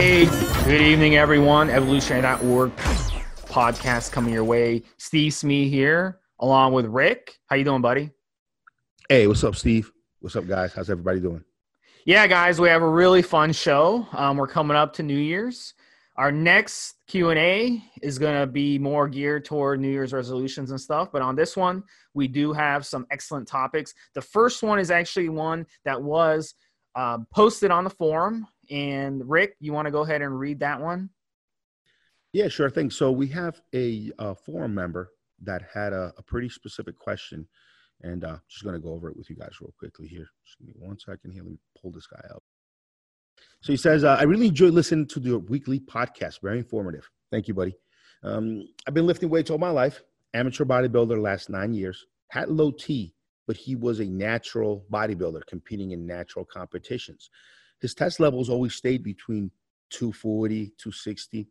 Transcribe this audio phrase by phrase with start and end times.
[0.00, 0.24] Hey,
[0.64, 1.68] good evening, everyone.
[1.68, 2.74] Evolutionary.org
[3.50, 4.82] podcast coming your way.
[4.96, 7.38] Steve Smee here, along with Rick.
[7.48, 8.08] How you doing, buddy?
[9.10, 9.92] Hey, what's up, Steve?
[10.20, 10.72] What's up, guys?
[10.72, 11.44] How's everybody doing?
[12.06, 14.06] Yeah, guys, we have a really fun show.
[14.12, 15.74] Um, we're coming up to New Year's.
[16.16, 21.12] Our next Q&A is going to be more geared toward New Year's resolutions and stuff,
[21.12, 21.82] but on this one,
[22.14, 23.92] we do have some excellent topics.
[24.14, 26.54] The first one is actually one that was
[26.94, 28.46] um, posted on the forum.
[28.70, 31.10] And Rick, you want to go ahead and read that one?
[32.32, 32.90] Yeah, sure thing.
[32.90, 35.10] So we have a, a forum member
[35.42, 37.48] that had a, a pretty specific question,
[38.02, 40.28] and uh, just going to go over it with you guys real quickly here.
[40.44, 41.42] Just give me one second here.
[41.42, 42.42] Let me pull this guy up.
[43.62, 46.40] So he says, uh, I really enjoy listening to the weekly podcast.
[46.42, 47.08] Very informative.
[47.30, 47.74] Thank you, buddy.
[48.22, 50.02] Um, I've been lifting weights all my life.
[50.34, 52.06] Amateur bodybuilder last nine years.
[52.28, 53.14] Had low T,
[53.46, 57.30] but he was a natural bodybuilder competing in natural competitions.
[57.80, 59.50] His test levels always stayed between
[59.90, 61.48] 240, 260.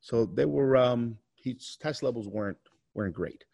[0.00, 2.58] So they were um, his test levels weren't
[2.94, 3.44] weren't great.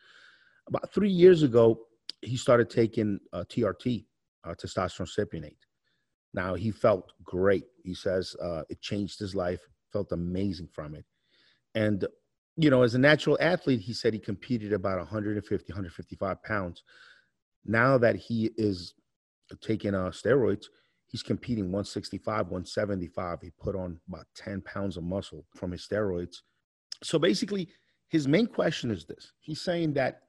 [0.68, 1.80] About three years ago,
[2.22, 4.04] he started taking uh, TRT,
[4.44, 5.56] uh, testosterone cypionate.
[6.34, 7.64] Now he felt great.
[7.82, 9.60] He says uh, it changed his life.
[9.92, 11.04] Felt amazing from it,
[11.74, 12.06] and
[12.56, 16.82] you know, as a natural athlete, he said he competed about 150, 155 pounds.
[17.66, 18.94] Now that he is
[19.60, 20.66] taking uh, steroids,
[21.06, 23.40] he's competing 165, 175.
[23.40, 26.38] He put on about 10 pounds of muscle from his steroids.
[27.02, 27.68] So basically,
[28.08, 30.22] his main question is this: He's saying that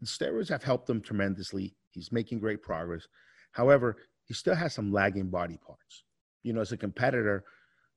[0.00, 1.76] the steroids have helped him tremendously.
[1.90, 3.06] He's making great progress.
[3.52, 6.04] However, he still has some lagging body parts.
[6.42, 7.44] You know, as a competitor,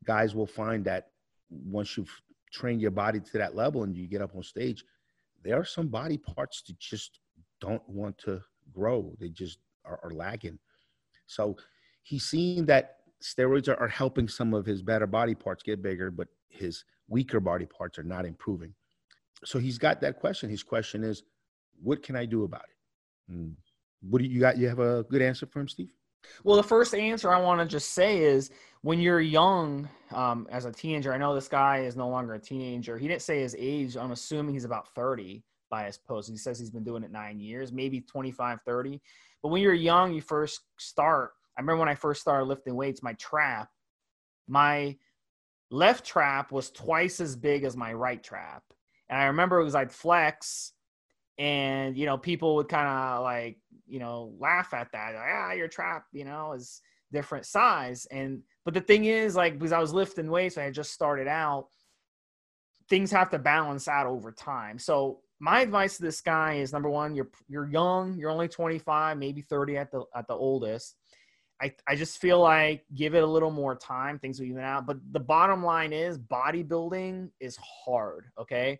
[0.05, 1.07] guys will find that
[1.49, 4.83] once you've trained your body to that level and you get up on stage,
[5.43, 7.19] there are some body parts that just
[7.59, 8.41] don't want to
[8.73, 9.13] grow.
[9.19, 10.59] They just are, are lagging.
[11.25, 11.57] So
[12.07, 16.09] he's seeing that steroids are, are helping some of his better body parts get bigger,
[16.09, 18.73] but his weaker body parts are not improving.
[19.43, 20.49] So he's got that question.
[20.49, 21.23] His question is,
[21.83, 23.33] what can I do about it?
[23.33, 23.49] Hmm.
[23.99, 24.57] what do you got?
[24.57, 25.91] You have a good answer for him, Steve?
[26.45, 28.51] Well, the first answer I want to just say is
[28.83, 32.39] when you're young, um, as a teenager, I know this guy is no longer a
[32.39, 32.97] teenager.
[32.97, 33.97] He didn't say his age.
[33.97, 36.29] I'm assuming he's about 30 by his post.
[36.29, 39.01] He says he's been doing it nine years, maybe 25, 30.
[39.43, 41.31] But when you're young, you first start.
[41.57, 43.69] I remember when I first started lifting weights, my trap,
[44.47, 44.97] my
[45.71, 48.63] left trap was twice as big as my right trap.
[49.09, 50.73] And I remember it was I'd flex
[51.39, 53.57] and you know people would kind of like
[53.87, 55.15] you know laugh at that.
[55.15, 56.81] Like, ah your trap you know is
[57.11, 58.05] different size.
[58.11, 61.27] And but the thing is like because i was lifting weights i had just started
[61.27, 61.67] out
[62.89, 64.79] things have to balance out over time.
[64.79, 69.17] So my advice to this guy is number one you're you're young you're only 25
[69.17, 70.95] maybe 30 at the at the oldest
[71.61, 74.85] I, I just feel like give it a little more time things will even out.
[74.85, 78.79] But the bottom line is bodybuilding is hard okay?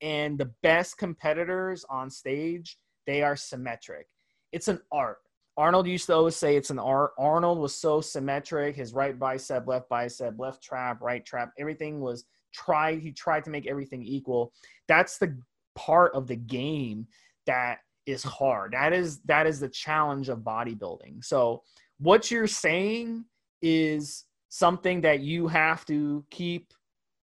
[0.00, 4.06] And the best competitors on stage they are symmetric.
[4.52, 5.18] It's an art.
[5.56, 7.12] Arnold used to always say it's an art.
[7.18, 8.74] Arnold was so symmetric.
[8.74, 13.00] His right bicep left bicep left trap right trap everything was tried.
[13.00, 14.52] He tried to make everything equal.
[14.88, 15.36] That's the
[15.74, 17.06] part of the game
[17.46, 18.72] that is hard.
[18.72, 21.24] That is that is the challenge of bodybuilding.
[21.24, 21.62] So
[22.04, 23.24] what you're saying
[23.62, 26.74] is something that you have to keep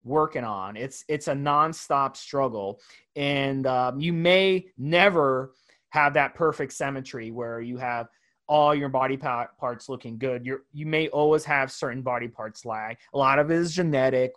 [0.02, 0.78] working on.
[0.78, 2.80] It's it's a nonstop struggle,
[3.14, 5.52] and um, you may never
[5.90, 8.08] have that perfect symmetry where you have
[8.48, 10.46] all your body parts looking good.
[10.46, 12.96] You you may always have certain body parts lag.
[13.12, 14.32] A lot of it is genetic.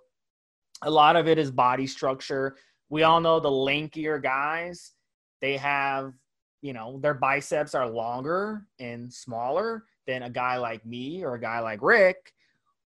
[0.81, 2.57] A lot of it is body structure.
[2.89, 4.91] We all know the lankier guys,
[5.39, 6.13] they have,
[6.61, 11.39] you know, their biceps are longer and smaller than a guy like me or a
[11.39, 12.33] guy like Rick.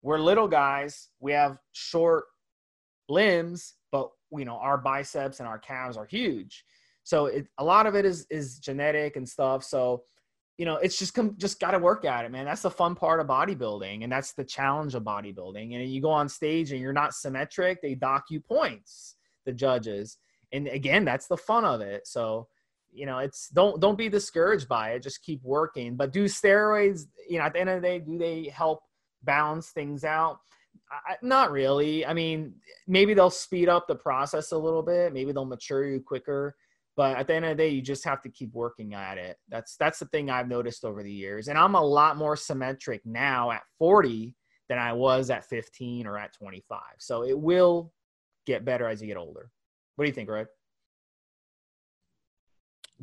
[0.01, 1.09] We're little guys.
[1.19, 2.25] We have short
[3.09, 6.65] limbs, but you know our biceps and our calves are huge.
[7.03, 9.63] So it, a lot of it is is genetic and stuff.
[9.63, 10.03] So
[10.57, 12.45] you know it's just come just got to work at it, man.
[12.45, 15.73] That's the fun part of bodybuilding, and that's the challenge of bodybuilding.
[15.73, 19.15] And you go on stage and you're not symmetric, they dock you points,
[19.45, 20.17] the judges.
[20.51, 22.07] And again, that's the fun of it.
[22.07, 22.47] So
[22.93, 27.03] you know it's don't don't be discouraged by it just keep working but do steroids
[27.27, 28.81] you know at the end of the day do they help
[29.23, 30.39] balance things out
[31.07, 32.05] I, not really.
[32.05, 32.53] I mean,
[32.87, 35.13] maybe they'll speed up the process a little bit.
[35.13, 36.55] Maybe they'll mature you quicker.
[36.95, 39.37] But at the end of the day, you just have to keep working at it.
[39.49, 41.47] That's that's the thing I've noticed over the years.
[41.47, 44.35] And I'm a lot more symmetric now at 40
[44.69, 46.79] than I was at 15 or at 25.
[46.99, 47.91] So it will
[48.45, 49.49] get better as you get older.
[49.95, 50.47] What do you think, Red?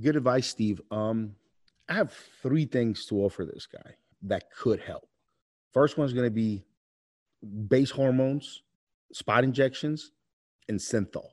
[0.00, 0.80] Good advice, Steve.
[0.90, 1.34] Um,
[1.88, 2.12] I have
[2.42, 5.08] three things to offer this guy that could help.
[5.72, 6.64] First one's going to be
[7.68, 8.62] base hormones,
[9.12, 10.12] spot injections,
[10.68, 11.30] and synthol.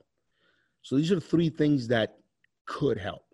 [0.82, 2.18] So these are three things that
[2.66, 3.24] could help.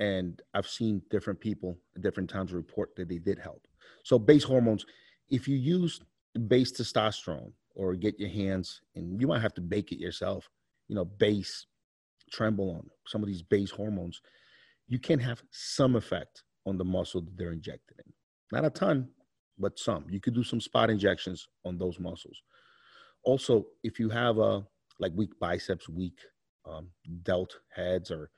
[0.00, 3.66] And I've seen different people at different times report that they did help.
[4.02, 4.86] So base hormones,
[5.28, 6.00] if you use
[6.48, 10.48] base testosterone or get your hands and you might have to bake it yourself,
[10.88, 11.66] you know, base
[12.32, 14.20] trenbolone, some of these base hormones,
[14.88, 18.12] you can have some effect on the muscle that they're injected in.
[18.52, 19.08] Not a ton,
[19.58, 20.06] but some.
[20.08, 22.42] You could do some spot injections on those muscles.
[23.24, 24.64] Also, if you have a
[25.00, 26.18] like weak biceps, weak
[26.66, 26.88] um,
[27.22, 28.30] delt heads, or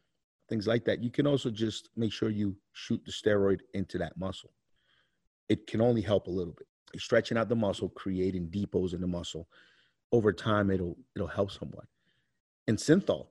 [0.49, 4.17] things like that, you can also just make sure you shoot the steroid into that
[4.17, 4.51] muscle.
[5.49, 6.67] It can only help a little bit.
[7.01, 9.49] Stretching out the muscle, creating depots in the muscle.
[10.13, 11.87] Over time, it'll it'll help somewhat.
[12.69, 13.27] And synthol,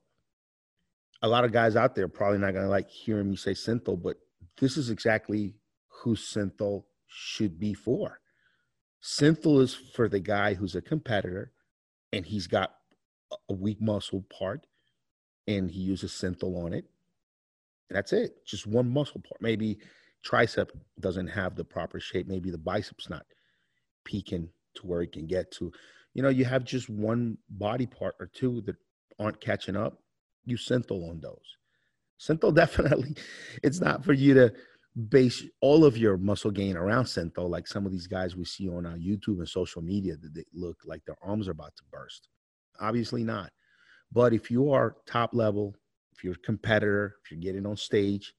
[1.26, 4.18] a lot of guys out there probably not gonna like hearing me say synthol, but
[4.60, 5.56] this is exactly
[5.88, 8.20] who synthol should be for.
[9.04, 11.52] Synthol is for the guy who's a competitor
[12.14, 12.76] and he's got
[13.50, 14.68] a weak muscle part
[15.48, 16.86] and he uses synthol on it.
[17.90, 18.46] That's it.
[18.46, 19.42] Just one muscle part.
[19.42, 19.80] Maybe
[20.24, 20.70] tricep
[21.00, 22.28] doesn't have the proper shape.
[22.28, 23.26] Maybe the bicep's not
[24.04, 25.72] peaking to where it can get to.
[26.14, 28.76] You know, you have just one body part or two that
[29.18, 30.04] aren't catching up.
[30.46, 31.58] Use synthol on those.
[32.20, 33.16] Synthol definitely,
[33.64, 34.54] it's not for you to
[35.10, 38.70] base all of your muscle gain around synthol, like some of these guys we see
[38.70, 41.76] on our uh, YouTube and social media that they look like their arms are about
[41.76, 42.30] to burst.
[42.80, 43.52] Obviously not.
[44.12, 45.76] But if you are top level,
[46.14, 48.34] if you're a competitor, if you're getting on stage,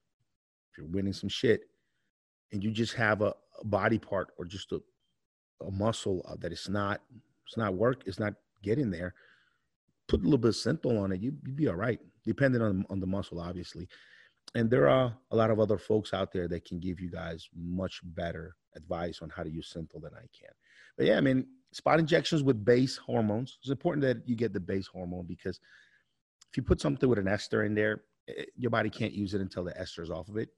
[0.71, 1.63] if you're winning some shit,
[2.53, 4.81] and you just have a, a body part or just a,
[5.67, 7.03] a muscle uh, that it's not
[7.47, 9.15] it's not work, it's not getting there,
[10.09, 12.85] put a little bit of synthol on it, you, you'd be all right, depending on,
[12.91, 13.89] on the muscle, obviously
[14.55, 17.49] and there are a lot of other folks out there that can give you guys
[17.55, 20.53] much better advice on how to use synthol than I can.
[20.97, 23.59] But yeah, I mean, spot injections with base hormones.
[23.61, 25.61] It's important that you get the base hormone because
[26.51, 29.41] if you put something with an ester in there, it, your body can't use it
[29.41, 30.49] until the ester is off of it.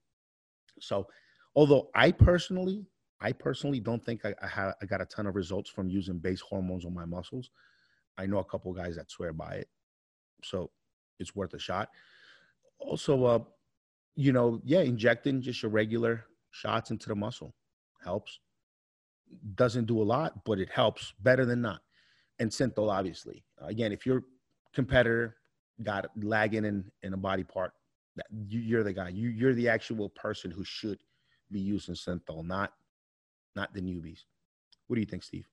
[0.81, 1.09] So,
[1.57, 2.87] although I personally,
[3.21, 6.19] I personally don't think I, I, have, I got a ton of results from using
[6.19, 7.51] base hormones on my muscles.
[8.19, 9.69] I know a couple guys that swear by it,
[10.43, 10.71] so
[11.19, 11.89] it's worth a shot.
[12.79, 13.39] Also, uh,
[14.17, 17.55] you know, yeah, injecting just your regular shots into the muscle
[18.05, 18.41] helps.
[19.55, 21.81] Doesn't do a lot, but it helps better than not.
[22.39, 23.45] And synthol, obviously.
[23.61, 24.25] Again, if your
[24.75, 25.37] competitor
[25.83, 27.73] got lagging in, in a body part,
[28.17, 29.09] that you, are the guy.
[29.09, 30.99] You, you're the actual person who should
[31.51, 32.73] be using synthol, not
[33.57, 34.21] not the newbies.
[34.87, 35.49] What do you think, Steve?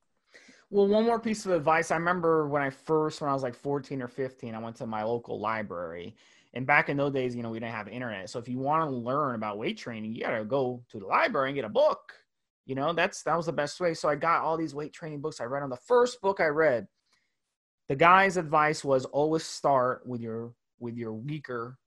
[0.69, 1.91] Well, one more piece of advice.
[1.91, 4.87] I remember when I first, when I was like 14 or 15, I went to
[4.87, 6.15] my local library
[6.55, 8.29] and back in those days, you know, we didn't have internet.
[8.29, 11.05] So if you want to learn about weight training, you got to go to the
[11.05, 12.13] library and get a book.
[12.65, 13.93] You know, that's that was the best way.
[13.93, 15.41] So I got all these weight training books.
[15.41, 16.87] I read on the first book I read.
[17.89, 21.77] The guy's advice was always start with your with your weaker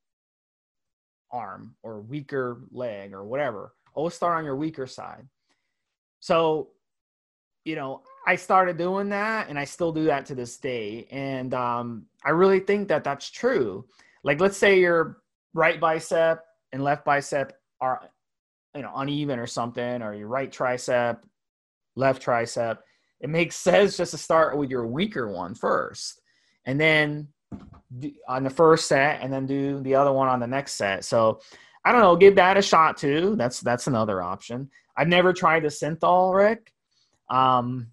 [1.32, 3.74] arm or weaker leg or whatever.
[3.94, 5.26] Always start on your weaker side.
[6.20, 6.70] So,
[7.64, 11.06] you know, I started doing that and I still do that to this day.
[11.10, 13.86] And um, I really think that that's true.
[14.24, 15.18] Like let's say your
[15.54, 18.10] right bicep and left bicep are
[18.74, 21.20] you know uneven or something or your right tricep
[21.96, 22.78] left tricep.
[23.20, 26.20] It makes sense just to start with your weaker one first
[26.66, 27.28] and then
[28.28, 31.04] on the first set and then do the other one on the next set.
[31.04, 31.40] So
[31.84, 33.36] i don't know give that a shot too.
[33.36, 34.70] That's that's another option.
[34.96, 36.72] I've never tried the synthol rick
[37.30, 37.88] um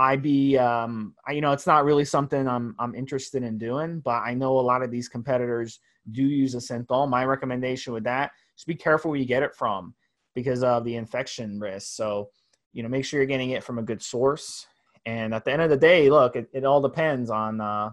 [0.00, 4.00] I'd be, um, I, you know, it's not really something I'm I'm interested in doing,
[4.00, 5.78] but I know a lot of these competitors
[6.10, 7.08] do use a synthol.
[7.08, 9.94] My recommendation with that, just be careful where you get it from
[10.34, 11.94] because of the infection risk.
[11.94, 12.30] So,
[12.72, 14.66] you know, make sure you're getting it from a good source.
[15.04, 17.90] And at the end of the day, look, it, it all depends on, uh,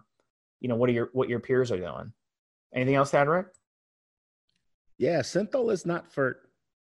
[0.62, 2.14] you know, what are your what your peers are doing.
[2.74, 3.48] Anything else, Tad Rick?
[4.98, 6.40] Yeah, synthol is not for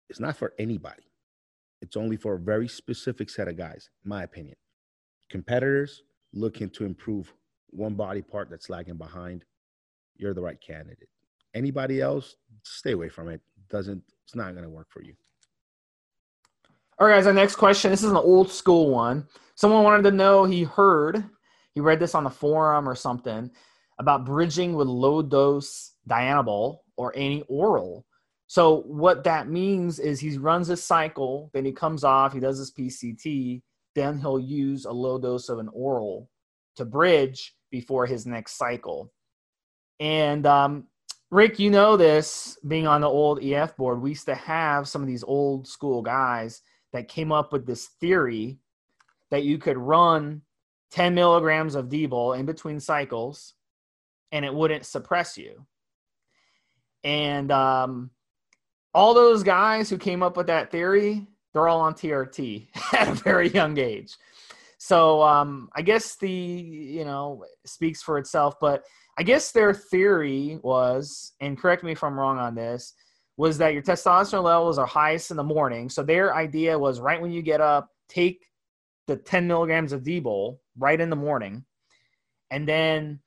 [0.08, 1.09] it's not for anybody.
[1.80, 4.56] It's only for a very specific set of guys, my opinion
[5.30, 6.02] competitors
[6.34, 7.32] looking to improve
[7.70, 9.44] one body part that's lagging behind,
[10.16, 11.08] you're the right candidate.
[11.54, 13.40] Anybody else, stay away from it.
[13.70, 15.14] Doesn't it's not going to work for you.
[16.98, 17.26] All right, guys.
[17.26, 17.90] Our next question.
[17.90, 19.26] This is an old school one.
[19.54, 20.44] Someone wanted to know.
[20.44, 21.24] He heard,
[21.74, 23.50] he read this on the forum or something
[23.98, 28.04] about bridging with low dose Dianabol or any oral.
[28.50, 32.58] So what that means is he runs his cycle, then he comes off, he does
[32.58, 33.62] his PCT,
[33.94, 36.28] then he'll use a low dose of an oral
[36.74, 39.12] to bridge before his next cycle.
[40.00, 40.88] And um,
[41.30, 45.00] Rick, you know this being on the old EF board, we used to have some
[45.00, 46.60] of these old school guys
[46.92, 48.58] that came up with this theory
[49.30, 50.42] that you could run
[50.90, 53.54] 10 milligrams of D-bol in between cycles
[54.32, 55.64] and it wouldn't suppress you.
[57.04, 58.10] And um,
[58.94, 63.14] all those guys who came up with that theory, they're all on TRT at a
[63.14, 64.16] very young age.
[64.78, 68.84] So um, I guess the you know speaks for itself, but
[69.18, 72.94] I guess their theory was, and correct me if I'm wrong on this,
[73.36, 75.90] was that your testosterone levels are highest in the morning.
[75.90, 78.46] So their idea was right when you get up, take
[79.06, 81.64] the 10 milligrams of D-bol right in the morning,
[82.50, 83.20] and then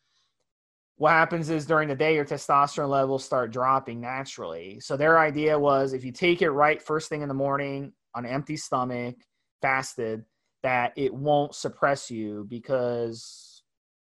[1.03, 4.79] what happens is during the day your testosterone levels start dropping naturally.
[4.79, 8.23] So their idea was if you take it right first thing in the morning on
[8.23, 9.17] an empty stomach,
[9.61, 10.23] fasted,
[10.61, 13.63] that it won't suppress you because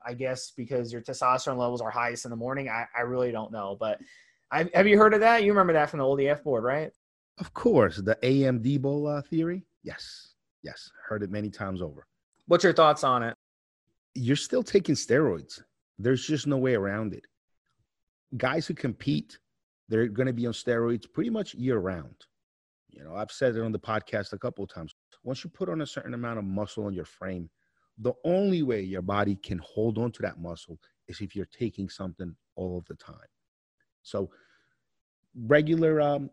[0.03, 2.69] I guess because your testosterone levels are highest in the morning.
[2.69, 3.77] I, I really don't know.
[3.79, 3.99] But
[4.51, 5.43] I, have you heard of that?
[5.43, 6.89] You remember that from the old EF board, right?
[7.37, 7.97] Of course.
[7.97, 9.63] The amd D-bol theory?
[9.83, 10.33] Yes.
[10.63, 10.89] Yes.
[11.07, 12.07] Heard it many times over.
[12.47, 13.35] What's your thoughts on it?
[14.15, 15.61] You're still taking steroids.
[15.99, 17.25] There's just no way around it.
[18.37, 19.37] Guys who compete,
[19.89, 22.15] they're going to be on steroids pretty much year round.
[22.89, 24.95] You know, I've said it on the podcast a couple of times.
[25.23, 27.49] Once you put on a certain amount of muscle on your frame,
[27.97, 31.89] the only way your body can hold on to that muscle is if you're taking
[31.89, 33.15] something all of the time.
[34.03, 34.29] So,
[35.35, 36.29] regular um,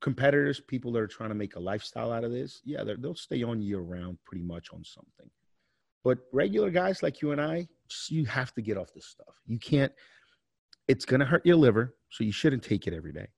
[0.00, 3.42] competitors, people that are trying to make a lifestyle out of this, yeah, they'll stay
[3.42, 5.30] on year round pretty much on something.
[6.02, 9.34] But regular guys like you and I, just, you have to get off this stuff.
[9.46, 9.92] You can't,
[10.88, 13.28] it's going to hurt your liver, so you shouldn't take it every day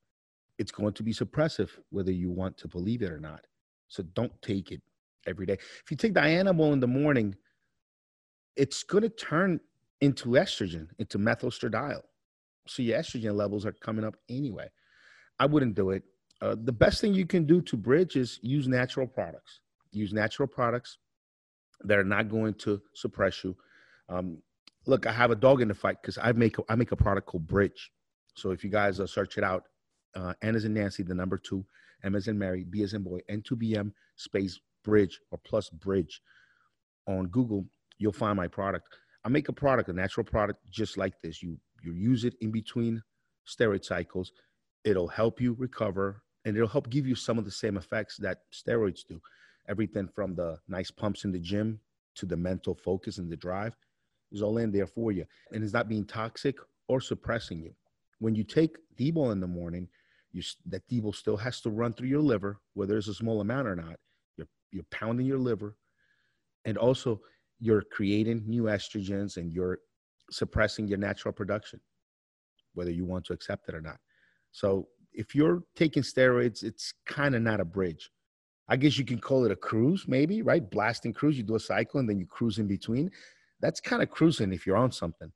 [0.62, 3.40] it's going to be suppressive, whether you want to believe it or not.
[3.88, 4.81] So don't take it
[5.26, 5.54] every day.
[5.54, 7.35] If you take Dianabol in the morning,
[8.57, 9.61] it's going to turn
[10.00, 12.02] into estrogen, into methylestradiol.
[12.69, 14.69] So your estrogen levels are coming up anyway.
[15.40, 16.04] I wouldn't do it.
[16.40, 19.61] Uh, the best thing you can do to bridge is use natural products.
[19.90, 20.99] Use natural products
[21.85, 23.57] that are not going to suppress you.
[24.09, 24.39] Um,
[24.87, 27.27] look, I have a dog in the fight because I make I make a product
[27.27, 27.91] called Bridge.
[28.35, 29.65] So if you guys uh, search it out,
[30.15, 31.65] uh, N as in Nancy, the number two,
[32.05, 36.21] M as in Mary, B as in boy, N2BM space bridge or plus bridge
[37.07, 37.65] on Google,
[37.99, 38.89] you'll find my product.
[39.25, 41.43] I make a product, a natural product just like this.
[41.43, 43.03] You you use it in between
[43.47, 44.33] steroid cycles.
[44.85, 48.39] It'll help you recover and it'll help give you some of the same effects that
[48.53, 49.21] steroids do.
[49.69, 51.81] Everything from the nice pumps in the gym
[52.16, 53.75] to the mental focus and the drive
[54.31, 55.25] is all in there for you.
[55.52, 56.57] And it's not being toxic
[56.88, 57.75] or suppressing you.
[58.19, 59.88] When you take D-bol in the morning,
[60.33, 63.69] you that D-bol still has to run through your liver, whether it's a small amount
[63.69, 63.97] or not.
[64.37, 65.76] You're you're pounding your liver,
[66.64, 67.21] and also
[67.61, 69.78] you're creating new estrogens and you're
[70.31, 71.81] suppressing your natural production,
[72.75, 73.99] whether you want to accept it or not.
[74.50, 78.11] So if you're taking steroids, it's kind of not a bridge.
[78.73, 80.71] I guess you can call it a cruise, maybe, right?
[80.71, 81.37] Blasting cruise.
[81.37, 83.11] You do a cycle and then you cruise in between.
[83.61, 85.31] That's kind of cruising if you're on something.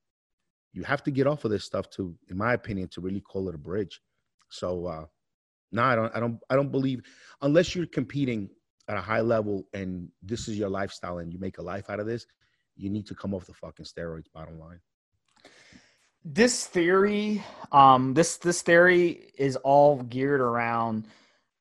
[0.72, 3.50] You have to get off of this stuff to, in my opinion, to really call
[3.50, 4.00] it a bridge.
[4.48, 5.04] So uh,
[5.70, 6.16] no, I don't.
[6.16, 6.40] I don't.
[6.48, 7.02] I don't believe
[7.42, 8.48] unless you're competing
[8.88, 12.00] at a high level and this is your lifestyle and you make a life out
[12.00, 12.24] of this,
[12.74, 14.32] you need to come off the fucking steroids.
[14.32, 14.80] Bottom line.
[16.24, 21.06] This theory, um, this this theory is all geared around,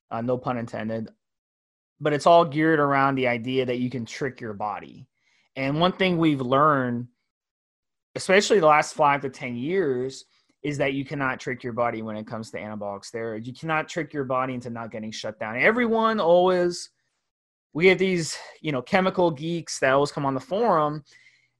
[0.09, 1.09] uh, no pun intended,
[1.99, 5.07] but it's all geared around the idea that you can trick your body.
[5.55, 7.07] And one thing we've learned,
[8.15, 10.25] especially the last five to ten years,
[10.63, 13.45] is that you cannot trick your body when it comes to anabolic steroids.
[13.45, 15.57] You cannot trick your body into not getting shut down.
[15.57, 16.89] Everyone always,
[17.73, 21.03] we have these, you know, chemical geeks that always come on the forum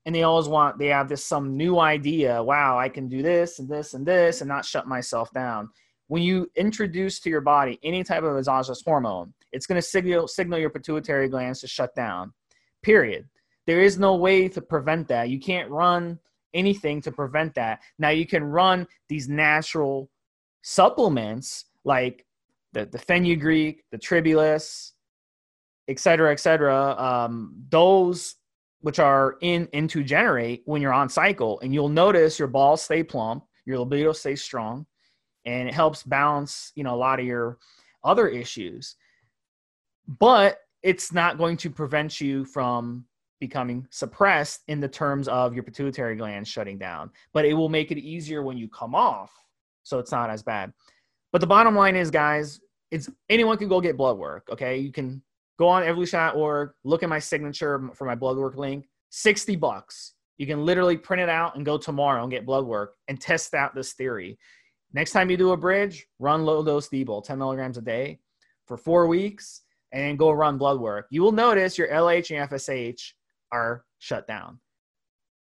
[0.06, 2.42] and they always want, they have this some new idea.
[2.42, 5.70] Wow, I can do this and this and this and not shut myself down.
[6.08, 10.27] When you introduce to your body any type of exogenous hormone, it's going to signal,
[10.27, 12.33] signal your pituitary glands to shut down,
[12.83, 13.25] period.
[13.65, 15.29] There is no way to prevent that.
[15.29, 16.19] You can't run
[16.53, 17.79] anything to prevent that.
[17.97, 20.09] Now you can run these natural
[20.62, 22.25] supplements like
[22.74, 24.93] the, the fenugreek, the tribulus,
[25.88, 26.95] et cetera, et cetera.
[26.97, 28.35] Um, those
[28.81, 33.03] which are in N2 Generate when you're on cycle, and you'll notice your balls stay
[33.03, 34.85] plump, your libido stays strong,
[35.45, 37.57] and it helps balance, you know, a lot of your
[38.03, 38.95] other issues.
[40.07, 43.05] But it's not going to prevent you from
[43.39, 47.91] becoming suppressed in the terms of your pituitary gland shutting down, but it will make
[47.91, 49.31] it easier when you come off,
[49.83, 50.71] so it's not as bad.
[51.31, 54.47] But the bottom line is, guys, it's anyone can go get blood work.
[54.51, 55.21] Okay, you can
[55.59, 58.88] go on evolution.org, look at my signature for my blood work link.
[59.09, 60.13] Sixty bucks.
[60.38, 63.53] You can literally print it out and go tomorrow and get blood work and test
[63.53, 64.38] out this theory.
[64.93, 68.19] Next time you do a bridge, run low dose D-bol, 10 milligrams a day
[68.65, 69.62] for four weeks,
[69.95, 71.07] and go run blood work.
[71.09, 73.13] You will notice your LH and FSH
[73.51, 74.59] are shut down.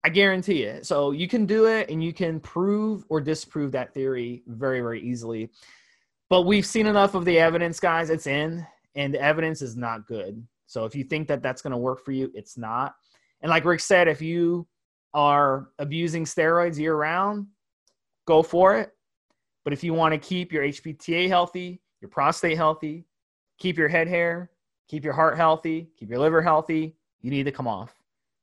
[0.05, 0.85] I guarantee it.
[0.85, 5.01] So you can do it and you can prove or disprove that theory very, very
[5.01, 5.49] easily.
[6.29, 8.09] But we've seen enough of the evidence, guys.
[8.09, 10.41] It's in, and the evidence is not good.
[10.67, 12.95] So if you think that that's going to work for you, it's not.
[13.41, 14.67] And like Rick said, if you
[15.13, 17.47] are abusing steroids year round,
[18.25, 18.91] go for it.
[19.65, 23.05] But if you want to keep your HPTA healthy, your prostate healthy,
[23.57, 24.51] keep your head hair,
[24.87, 27.93] keep your heart healthy, keep your liver healthy, you need to come off.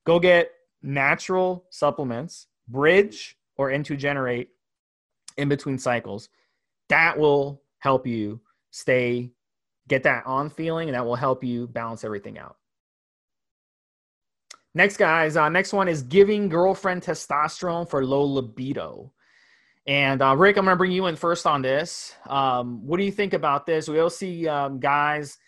[0.05, 0.51] Go get
[0.83, 4.51] natural supplements, bridge or N2 generate
[5.37, 6.29] in between cycles.
[6.89, 8.41] That will help you
[8.71, 9.31] stay,
[9.89, 12.57] get that on feeling, and that will help you balance everything out.
[14.75, 19.13] Next, guys, uh, next one is giving girlfriend testosterone for low libido.
[19.87, 22.15] And uh, Rick, I'm going to bring you in first on this.
[22.29, 23.89] Um, what do you think about this?
[23.89, 25.39] We all see um, guys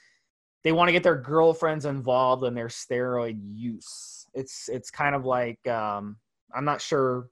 [0.65, 4.27] they want to get their girlfriends involved in their steroid use.
[4.35, 6.17] It's it's kind of like um,
[6.53, 7.29] I'm not sure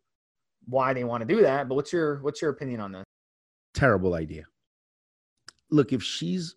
[0.67, 3.05] why they want to do that, but what's your what's your opinion on this?
[3.75, 4.45] Terrible idea.
[5.71, 6.55] Look, if she's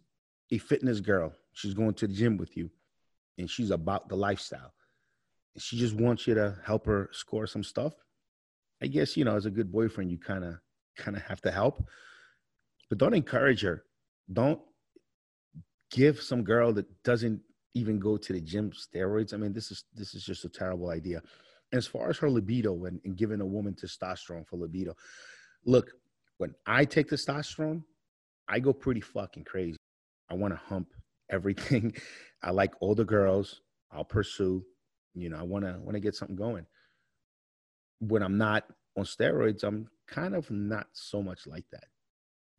[0.51, 2.69] a fitness girl, she's going to the gym with you,
[3.37, 4.73] and she's about the lifestyle.
[5.57, 7.93] She just wants you to help her score some stuff.
[8.85, 10.59] I guess you know, as a good boyfriend, you kind of
[10.95, 11.83] kind of have to help,
[12.87, 13.83] but don't encourage her.
[14.31, 14.61] Don't
[15.89, 17.41] give some girl that doesn't
[17.73, 19.33] even go to the gym steroids.
[19.33, 21.23] I mean, this is this is just a terrible idea.
[21.71, 24.93] And as far as her libido and, and giving a woman testosterone for libido,
[25.65, 25.91] look,
[26.37, 27.81] when I take testosterone,
[28.47, 29.77] I go pretty fucking crazy.
[30.29, 30.89] I want to hump
[31.31, 31.95] everything.
[32.43, 33.61] I like older girls.
[33.91, 34.63] I'll pursue.
[35.15, 36.67] You know, I want to want to get something going.
[37.99, 38.65] When I'm not
[38.97, 41.87] on steroids, I'm kind of not so much like that,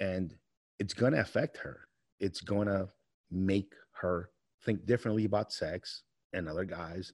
[0.00, 0.34] and
[0.78, 1.80] it's gonna affect her.
[2.20, 2.88] It's gonna
[3.30, 4.30] make her
[4.64, 6.02] think differently about sex
[6.32, 7.12] and other guys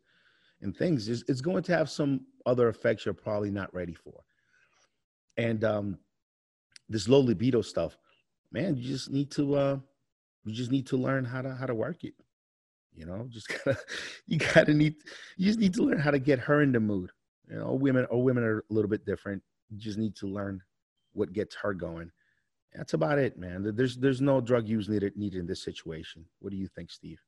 [0.61, 1.08] and things.
[1.08, 4.25] It's, it's going to have some other effects you're probably not ready for.
[5.37, 5.99] And um
[6.89, 7.97] this low libido stuff
[8.50, 9.78] man you just need to uh
[10.45, 12.15] you just need to learn how to how to work it.
[12.95, 13.78] You know just gotta
[14.26, 14.97] you gotta need
[15.37, 17.11] you just need to learn how to get her in the mood
[17.49, 20.61] you know women or women are a little bit different you just need to learn
[21.13, 22.11] what gets her going
[22.75, 23.71] that's about it, man.
[23.75, 26.25] There's there's no drug use needed needed in this situation.
[26.41, 27.21] What do you think, Steve?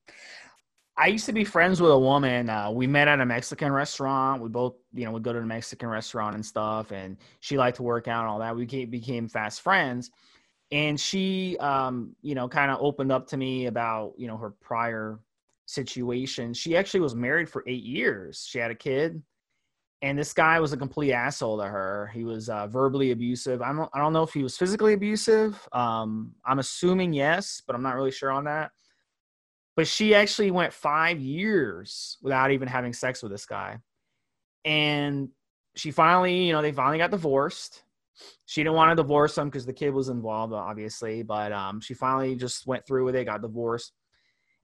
[0.97, 2.49] I used to be friends with a woman.
[2.49, 4.41] Uh, we met at a Mexican restaurant.
[4.41, 6.93] We both, you know, would go to the Mexican restaurant and stuff.
[6.93, 8.55] And she liked to work out and all that.
[8.55, 10.13] We became, became fast friends.
[10.71, 14.51] And she, um, you know, kind of opened up to me about, you know, her
[14.51, 15.19] prior
[15.67, 16.55] situation.
[16.55, 18.47] She actually was married for eight years.
[18.49, 19.21] She had a kid
[20.05, 22.11] and this guy was a complete asshole to her.
[22.13, 23.63] He was uh, verbally abusive.
[23.63, 25.67] I don't, I don't know if he was physically abusive.
[25.73, 28.73] Um, I'm assuming yes, but I'm not really sure on that.
[29.77, 33.79] But she actually went five years without even having sex with this guy.
[34.67, 35.31] And
[35.75, 37.83] she finally, you know, they finally got divorced.
[38.45, 41.23] She didn't want to divorce him because the kid was involved, obviously.
[41.23, 43.95] But um, she finally just went through with it, got divorced.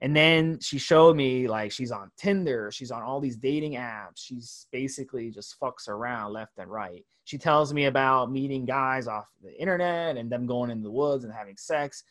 [0.01, 4.17] And then she showed me like she's on Tinder, she's on all these dating apps.
[4.17, 7.05] She's basically just fucks around left and right.
[7.25, 11.23] She tells me about meeting guys off the internet and them going in the woods
[11.23, 12.03] and having sex.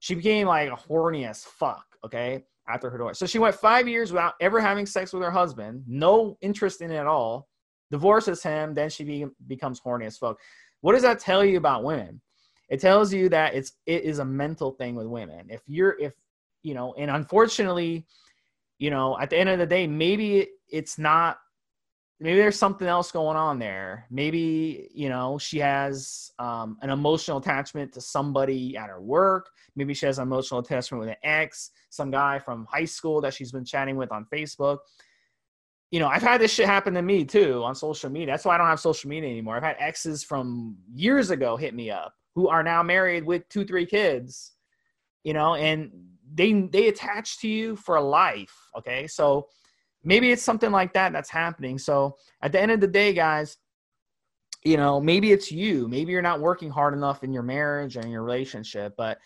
[0.00, 3.18] She became like a horny as fuck, okay, after her divorce.
[3.18, 6.90] So she went five years without ever having sex with her husband, no interest in
[6.90, 7.48] it at all,
[7.90, 10.38] divorces him, then she be- becomes horny as fuck.
[10.82, 12.20] What does that tell you about women?
[12.68, 15.46] It tells you that it's it is a mental thing with women.
[15.48, 16.12] If you're if
[16.64, 18.06] you know, and unfortunately,
[18.78, 21.38] you know, at the end of the day, maybe it's not
[22.20, 24.06] maybe there's something else going on there.
[24.10, 29.50] Maybe, you know, she has um, an emotional attachment to somebody at her work.
[29.76, 33.34] Maybe she has an emotional attachment with an ex, some guy from high school that
[33.34, 34.78] she's been chatting with on Facebook.
[35.90, 38.28] You know, I've had this shit happen to me too on social media.
[38.28, 39.56] That's why I don't have social media anymore.
[39.56, 43.64] I've had exes from years ago hit me up who are now married with two,
[43.64, 44.52] three kids,
[45.24, 45.92] you know, and
[46.34, 49.06] they they attach to you for life okay?
[49.06, 49.48] So
[50.02, 51.78] maybe it's something like that that's happening.
[51.78, 53.56] So at the end of the day guys
[54.64, 55.88] you know maybe it's you.
[55.88, 59.18] Maybe you're not working hard enough in your marriage in your relationship but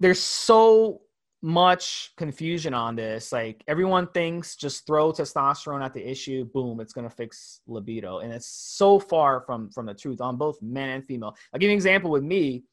[0.00, 1.00] there's so
[1.44, 3.32] much confusion on this.
[3.32, 8.18] Like everyone thinks just throw testosterone at the issue boom it's going to fix libido.
[8.18, 11.34] And it's so far from from the truth on both men and female.
[11.52, 12.64] I'll give you an example with me.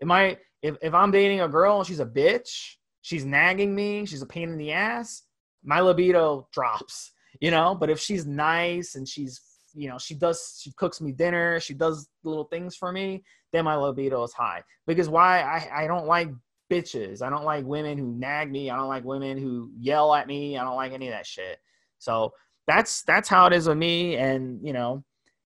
[0.00, 2.74] Am i if, if i'm dating a girl and she's a bitch
[3.08, 5.22] she's nagging me, she's a pain in the ass,
[5.64, 7.74] my libido drops, you know.
[7.74, 9.40] But if she's nice and she's,
[9.72, 13.64] you know, she does, she cooks me dinner, she does little things for me, then
[13.64, 14.62] my libido is high.
[14.86, 15.40] Because why?
[15.40, 16.28] I, I don't like
[16.70, 17.22] bitches.
[17.22, 18.68] I don't like women who nag me.
[18.68, 20.58] I don't like women who yell at me.
[20.58, 21.60] I don't like any of that shit.
[21.98, 22.34] So
[22.66, 25.02] that's that's how it is with me, and you know,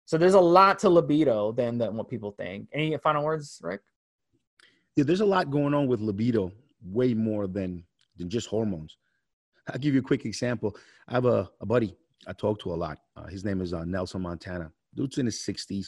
[0.04, 2.68] so there's a lot to libido than than what people think.
[2.72, 3.80] Any final words, Rick?
[4.94, 6.52] Yeah, there's a lot going on with libido,
[6.84, 7.84] way more than
[8.16, 8.96] than just hormones.
[9.68, 10.76] I'll give you a quick example.
[11.08, 12.98] I have a, a buddy I talk to a lot.
[13.16, 14.70] Uh, his name is uh, Nelson Montana.
[14.94, 15.86] Dude's in his 60s.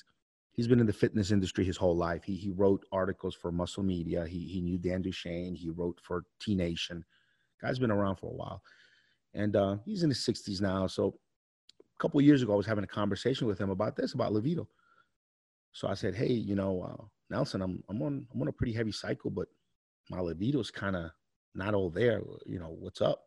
[0.52, 2.24] He's been in the fitness industry his whole life.
[2.24, 4.26] He, he wrote articles for Muscle Media.
[4.26, 5.56] He, he knew Dan Duchaine.
[5.56, 7.04] He wrote for T Nation.
[7.60, 8.62] Guy's been around for a while.
[9.34, 10.86] And uh, he's in his 60s now.
[10.86, 11.14] So
[11.78, 14.68] a couple years ago, I was having a conversation with him about this, about libido.
[15.72, 18.74] So I said, hey, you know, uh, Nelson, I'm, I'm, on, I'm on a pretty
[18.74, 19.48] heavy cycle, but
[20.12, 21.10] my libido's kind of
[21.54, 22.20] not all there.
[22.46, 23.22] You know, what's up?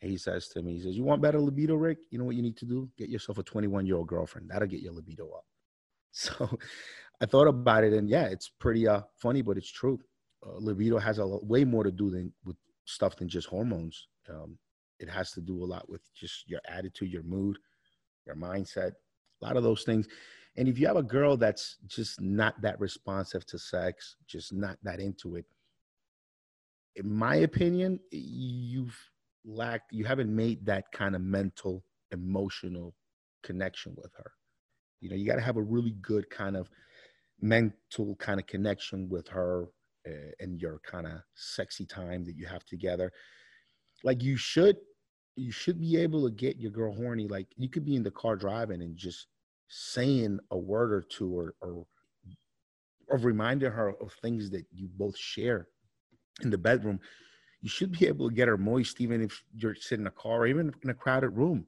[0.00, 1.98] And he says to me, he says, You want better libido, Rick?
[2.10, 2.88] You know what you need to do?
[2.98, 4.50] Get yourself a 21 year old girlfriend.
[4.50, 5.44] That'll get your libido up.
[6.14, 6.58] So
[7.22, 9.98] I thought about it, and yeah, it's pretty uh, funny, but it's true.
[10.44, 14.08] Uh, libido has a way more to do than with stuff than just hormones.
[14.28, 14.58] Um,
[14.98, 17.56] it has to do a lot with just your attitude, your mood,
[18.26, 18.90] your mindset,
[19.40, 20.06] a lot of those things.
[20.56, 24.76] And if you have a girl that's just not that responsive to sex, just not
[24.82, 25.46] that into it,
[26.96, 28.96] in my opinion, you've
[29.44, 32.94] lacked, you haven't made that kind of mental, emotional
[33.42, 34.32] connection with her.
[35.00, 36.68] You know, you got to have a really good kind of
[37.40, 39.66] mental kind of connection with her
[40.06, 43.12] uh, in your kind of sexy time that you have together.
[44.04, 44.76] Like you should,
[45.34, 47.26] you should be able to get your girl horny.
[47.26, 49.26] Like you could be in the car driving and just
[49.68, 51.86] saying a word or two or, or
[53.10, 55.68] of reminding her of things that you both share
[56.40, 56.98] in the bedroom,
[57.60, 60.40] you should be able to get her moist even if you're sitting in a car
[60.40, 61.66] or even in a crowded room.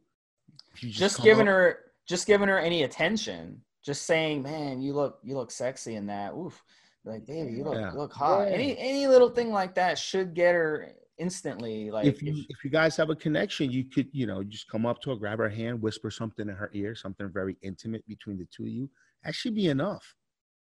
[0.74, 5.18] just, just giving up, her just giving her any attention, just saying, "Man, you look
[5.22, 6.62] you look sexy in that." Oof,
[7.04, 7.92] like, baby, you look yeah.
[7.92, 8.48] you look hot.
[8.48, 8.54] Yeah.
[8.54, 11.90] Any any little thing like that should get her instantly.
[11.90, 14.68] Like, if you if, if you guys have a connection, you could you know just
[14.68, 18.06] come up to her, grab her hand, whisper something in her ear, something very intimate
[18.08, 18.90] between the two of you.
[19.22, 20.14] That should be enough.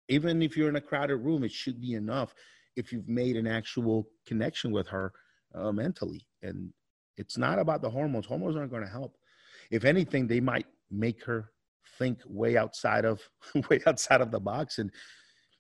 [0.10, 2.36] Even if you're in a crowded room, it should be enough
[2.76, 5.12] if you've made an actual connection with her
[5.56, 6.26] uh, mentally.
[6.42, 6.72] And
[7.18, 8.26] it's not about the hormones.
[8.26, 9.18] Hormones aren't going to help.
[9.70, 11.52] If anything, they might make her
[11.98, 13.22] think way outside of
[13.70, 14.92] way outside of the box and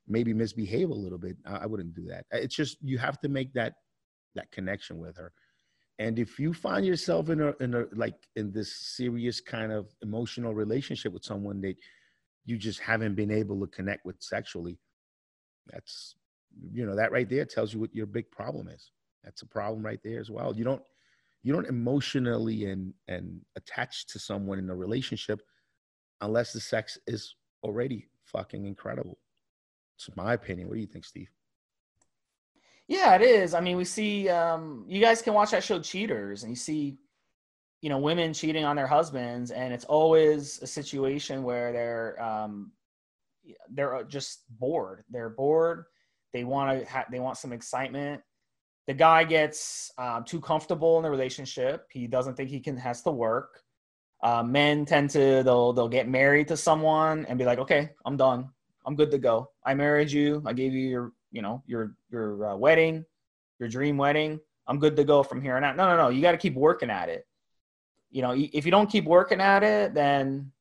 [0.08, 1.38] maybe misbehave a little bit.
[1.46, 2.26] I, I wouldn't do that.
[2.32, 3.74] It's just you have to make that
[4.36, 5.32] that connection with her.
[6.00, 9.94] And if you find yourself in a in a like in this serious kind of
[10.02, 11.76] emotional relationship with someone that
[12.46, 14.80] you just haven't been able to connect with sexually,
[15.68, 16.16] that's
[16.72, 18.92] you know that right there tells you what your big problem is.
[19.24, 20.56] That's a problem right there as well.
[20.56, 20.82] You don't
[21.44, 25.42] you don't emotionally and and attach to someone in a relationship
[26.22, 29.18] unless the sex is already fucking incredible.
[29.98, 30.68] It's my opinion.
[30.68, 31.30] What do you think steve?
[32.88, 33.54] Yeah it is.
[33.54, 36.98] I mean we see um you guys can watch that show cheaters and you see
[37.82, 42.72] you know women cheating on their husbands and it's always a situation where they're um
[43.72, 45.04] they're just bored.
[45.10, 45.86] They're bored
[46.34, 48.22] they want to ha- they want some excitement.
[48.88, 51.88] The guy gets uh, too comfortable in the relationship.
[51.92, 53.62] He doesn't think he can has to work.
[54.24, 58.18] Uh, men tend to they'll they'll get married to someone and be like, okay, I'm
[58.18, 58.50] done.
[58.86, 59.52] I'm good to go.
[59.64, 60.42] I married you.
[60.46, 63.06] I gave you your you know your your uh, wedding,
[63.60, 64.40] your dream wedding.
[64.68, 65.76] I'm good to go from here on out.
[65.76, 66.10] No, no, no.
[66.10, 67.28] You got to keep working at it.
[68.10, 70.52] You know, if you don't keep working at it, then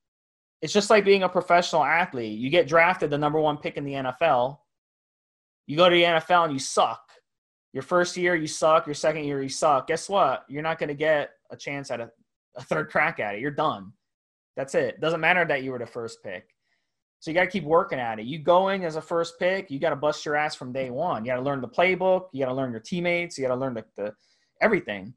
[0.62, 2.38] it's just like being a professional athlete.
[2.38, 4.58] You get drafted the number one pick in the NFL
[5.70, 7.00] you go to the NFL and you suck.
[7.72, 8.88] Your first year, you suck.
[8.88, 9.86] Your second year, you suck.
[9.86, 10.44] Guess what?
[10.48, 12.10] You're not going to get a chance at a,
[12.56, 13.40] a third crack at it.
[13.40, 13.92] You're done.
[14.56, 15.00] That's it.
[15.00, 16.48] Doesn't matter that you were the first pick.
[17.20, 18.26] So you got to keep working at it.
[18.26, 21.24] You going as a first pick, you got to bust your ass from day one.
[21.24, 22.30] You got to learn the playbook.
[22.32, 23.38] You got to learn your teammates.
[23.38, 24.12] You got to learn the, the
[24.60, 25.14] everything.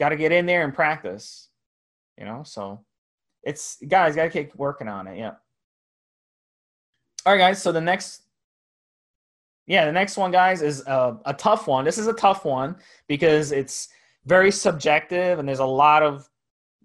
[0.00, 1.48] Got to get in there and practice.
[2.18, 2.84] You know, so
[3.44, 5.16] it's guys got to keep working on it.
[5.16, 5.34] Yeah.
[7.24, 7.62] All right, guys.
[7.62, 8.21] So the next
[9.66, 11.84] yeah, the next one, guys, is a, a tough one.
[11.84, 13.88] This is a tough one because it's
[14.26, 16.28] very subjective and there's a lot of,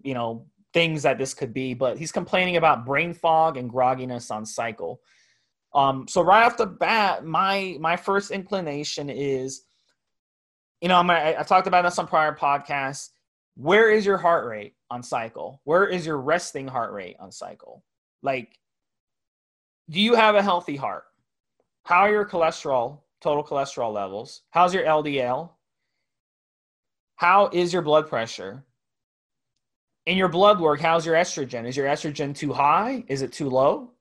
[0.02, 1.74] you know, things that this could be.
[1.74, 5.00] But he's complaining about brain fog and grogginess on cycle.
[5.74, 9.62] Um, so right off the bat, my my first inclination is,
[10.80, 13.10] you know, I'm, I, I talked about this on prior podcasts.
[13.56, 15.60] Where is your heart rate on cycle?
[15.64, 17.84] Where is your resting heart rate on cycle?
[18.22, 18.56] Like,
[19.90, 21.04] do you have a healthy heart?
[21.88, 24.42] How are your cholesterol, total cholesterol levels?
[24.50, 25.48] How's your LDL?
[27.16, 28.62] How is your blood pressure?
[30.04, 31.66] In your blood work, how's your estrogen?
[31.66, 33.04] Is your estrogen too high?
[33.08, 33.92] Is it too low?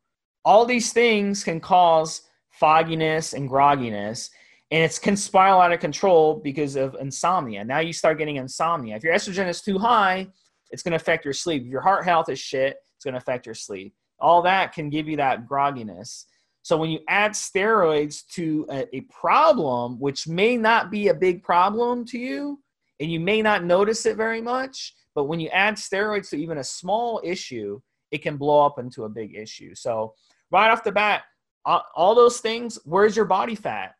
[0.44, 4.32] All these things can cause fogginess and grogginess,
[4.70, 7.64] and it can spiral out of control because of insomnia.
[7.64, 8.98] Now you start getting insomnia.
[8.98, 10.28] If your estrogen is too high,
[10.72, 11.64] it's going to affect your sleep.
[11.64, 13.94] If your heart health is shit, it's going to affect your sleep.
[14.20, 16.26] All that can give you that grogginess.
[16.68, 21.42] So when you add steroids to a, a problem, which may not be a big
[21.42, 22.62] problem to you,
[23.00, 26.58] and you may not notice it very much, but when you add steroids to even
[26.58, 27.80] a small issue,
[28.12, 29.76] it can blow up into a big issue.
[29.76, 30.14] So
[30.52, 31.22] right off the bat,
[31.66, 33.96] all those things, where's your body fat?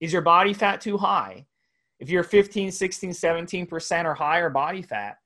[0.00, 1.44] Is your body fat too high?
[1.98, 5.18] If you're 15, 16, 17% or higher body fat,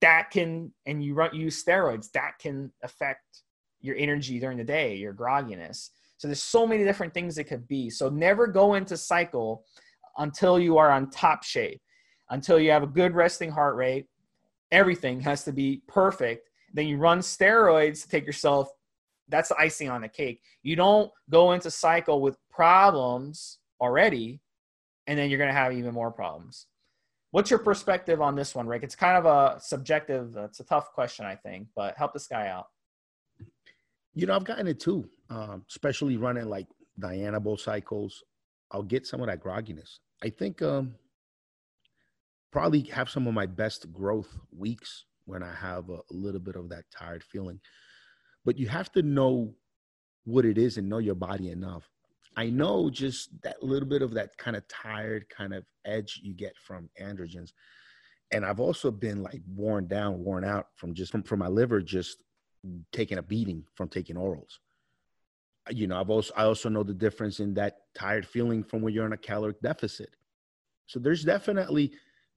[0.00, 3.42] that can, and you run, use steroids, that can affect
[3.80, 5.90] your energy during the day, your grogginess.
[6.16, 7.88] So there's so many different things it could be.
[7.88, 9.64] So never go into cycle
[10.18, 11.80] until you are on top shape,
[12.28, 14.06] until you have a good resting heart rate.
[14.70, 16.48] Everything has to be perfect.
[16.74, 18.68] Then you run steroids to take yourself.
[19.28, 20.42] That's the icing on the cake.
[20.62, 24.40] You don't go into cycle with problems already,
[25.06, 26.66] and then you're going to have even more problems.
[27.30, 28.82] What's your perspective on this one, Rick?
[28.82, 32.48] It's kind of a subjective, it's a tough question, I think, but help this guy
[32.48, 32.66] out.
[34.14, 36.66] You know, I've gotten it too, um, especially running like
[36.98, 38.22] Diana Dianabol cycles.
[38.72, 39.98] I'll get some of that grogginess.
[40.22, 40.94] I think um,
[42.50, 46.56] probably have some of my best growth weeks when I have a, a little bit
[46.56, 47.60] of that tired feeling.
[48.44, 49.54] But you have to know
[50.24, 51.88] what it is and know your body enough.
[52.36, 56.34] I know just that little bit of that kind of tired kind of edge you
[56.34, 57.52] get from androgens.
[58.32, 61.80] And I've also been like worn down, worn out from just from, from my liver
[61.80, 62.18] just
[62.92, 64.58] taking a beating from taking orals.
[65.68, 68.82] Uh, you know, I've also I also know the difference in that tired feeling from
[68.82, 70.10] when you're in a caloric deficit.
[70.86, 71.92] So there's definitely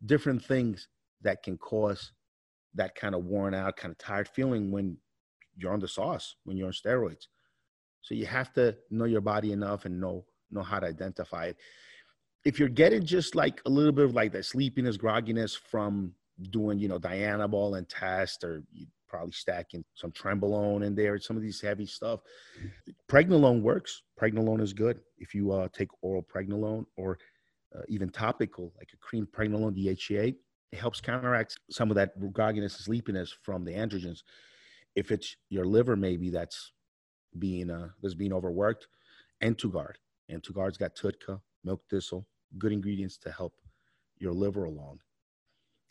[0.06, 0.88] different things
[1.22, 2.12] that can cause
[2.76, 4.98] that kind of worn out, kind of tired feeling when
[5.56, 7.28] you're on the sauce, when you're on steroids.
[8.02, 11.58] So you have to know your body enough and know know how to identify it.
[12.46, 16.14] If you're getting just like a little bit of like that sleepiness, grogginess from
[16.52, 18.64] doing, you know, Dianabol and test, or
[19.14, 22.22] probably stacking some Trenbolone in there, some of these heavy stuff.
[23.08, 24.02] Pregnenolone works.
[24.20, 25.02] Pregnenolone is good.
[25.20, 27.20] If you uh, take oral pregnenolone or
[27.76, 30.36] uh, even topical, like a cream pregnenolone DHEA,
[30.72, 34.24] it helps counteract some of that grogginess and sleepiness from the androgens.
[34.96, 36.72] If it's your liver, maybe that's
[37.38, 38.88] being uh, that's being overworked.
[39.44, 39.94] N2Guard,
[40.32, 42.26] N2Guard's got TUDCA, milk thistle,
[42.58, 43.54] good ingredients to help
[44.18, 45.02] your liver along.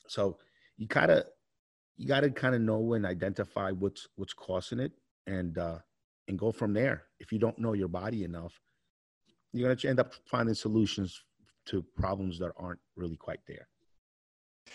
[0.09, 0.39] So
[0.77, 1.27] you gotta
[1.97, 4.93] you gotta kind of know and identify what's what's causing it,
[5.27, 5.79] and uh,
[6.29, 7.05] and go from there.
[7.21, 8.61] If you don't know your body enough,
[9.53, 11.25] you're gonna end up finding solutions
[11.67, 13.69] to problems that aren't really quite there.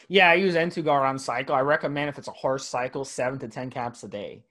[0.07, 1.55] Yeah, I use N2Guard on cycle.
[1.55, 4.43] I recommend if it's a harsh cycle, seven to ten caps a day.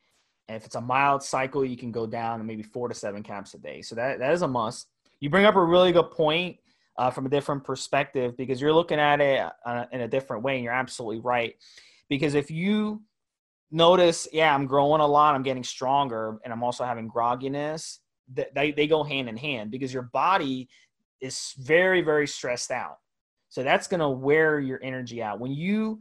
[0.49, 3.23] And if it's a mild cycle, you can go down to maybe four to seven
[3.23, 3.83] caps a day.
[3.83, 4.87] So that, that is a must.
[5.19, 6.59] You bring up a really good point
[6.99, 10.55] uh, from a different perspective because you're looking at it uh, in a different way,
[10.55, 11.55] and you're absolutely right.
[12.09, 13.03] Because if you
[13.71, 17.99] notice, yeah, I'm growing a lot, I'm getting stronger, and I'm also having grogginess,
[18.55, 20.69] they, they go hand in hand because your body
[21.21, 22.99] is very, very stressed out.
[23.49, 25.41] So that's going to wear your energy out.
[25.41, 26.01] When you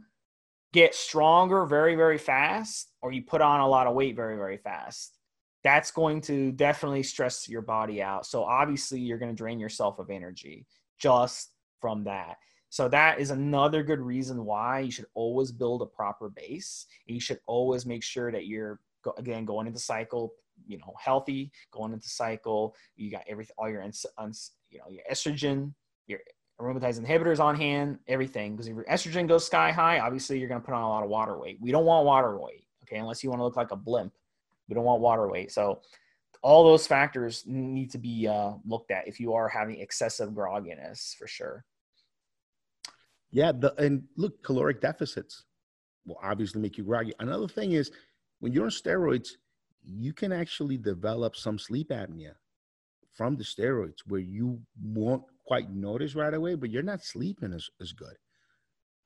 [0.72, 4.58] get stronger very, very fast, or you put on a lot of weight very, very
[4.58, 5.16] fast,
[5.62, 8.26] that's going to definitely stress your body out.
[8.26, 10.66] So obviously, you're going to drain yourself of energy
[10.98, 12.36] just from that.
[12.70, 16.86] So that is another good reason why you should always build a proper base.
[17.06, 18.80] You should always make sure that you're
[19.18, 20.34] again going into cycle,
[20.66, 22.74] you know, healthy, going into cycle.
[22.96, 25.72] You got everything, all your, you know, your estrogen,
[26.06, 26.20] your
[26.60, 28.52] aromatase inhibitors on hand, everything.
[28.52, 31.04] Because if your estrogen goes sky high, obviously you're going to put on a lot
[31.04, 31.58] of water weight.
[31.60, 34.12] We don't want water weight, okay, unless you want to look like a blimp.
[34.68, 35.52] We don't want water weight.
[35.52, 35.80] So
[36.42, 41.14] all those factors need to be uh, looked at if you are having excessive grogginess
[41.16, 41.64] for sure.
[43.36, 45.44] Yeah, the, and look, caloric deficits
[46.06, 47.12] will obviously make you groggy.
[47.20, 47.90] Another thing is
[48.40, 49.28] when you're on steroids,
[49.84, 52.32] you can actually develop some sleep apnea
[53.12, 57.68] from the steroids where you won't quite notice right away, but you're not sleeping as,
[57.78, 58.16] as good.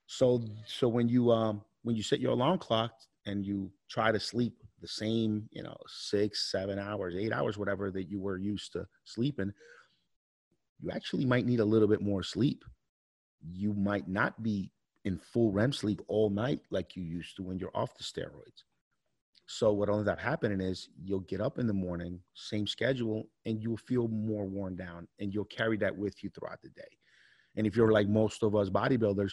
[0.07, 2.93] So so when you um when you set your alarm clock
[3.27, 7.91] and you try to sleep the same, you know, six, seven hours, eight hours, whatever
[7.91, 9.53] that you were used to sleeping,
[10.81, 12.65] you actually might need a little bit more sleep.
[13.43, 14.73] You might not be
[15.05, 18.65] in full REM sleep all night like you used to when you're off the steroids.
[19.47, 23.61] So what ends up happening is you'll get up in the morning, same schedule, and
[23.61, 26.83] you'll feel more worn down, and you'll carry that with you throughout the day.
[27.57, 29.33] And if you're like most of us bodybuilders,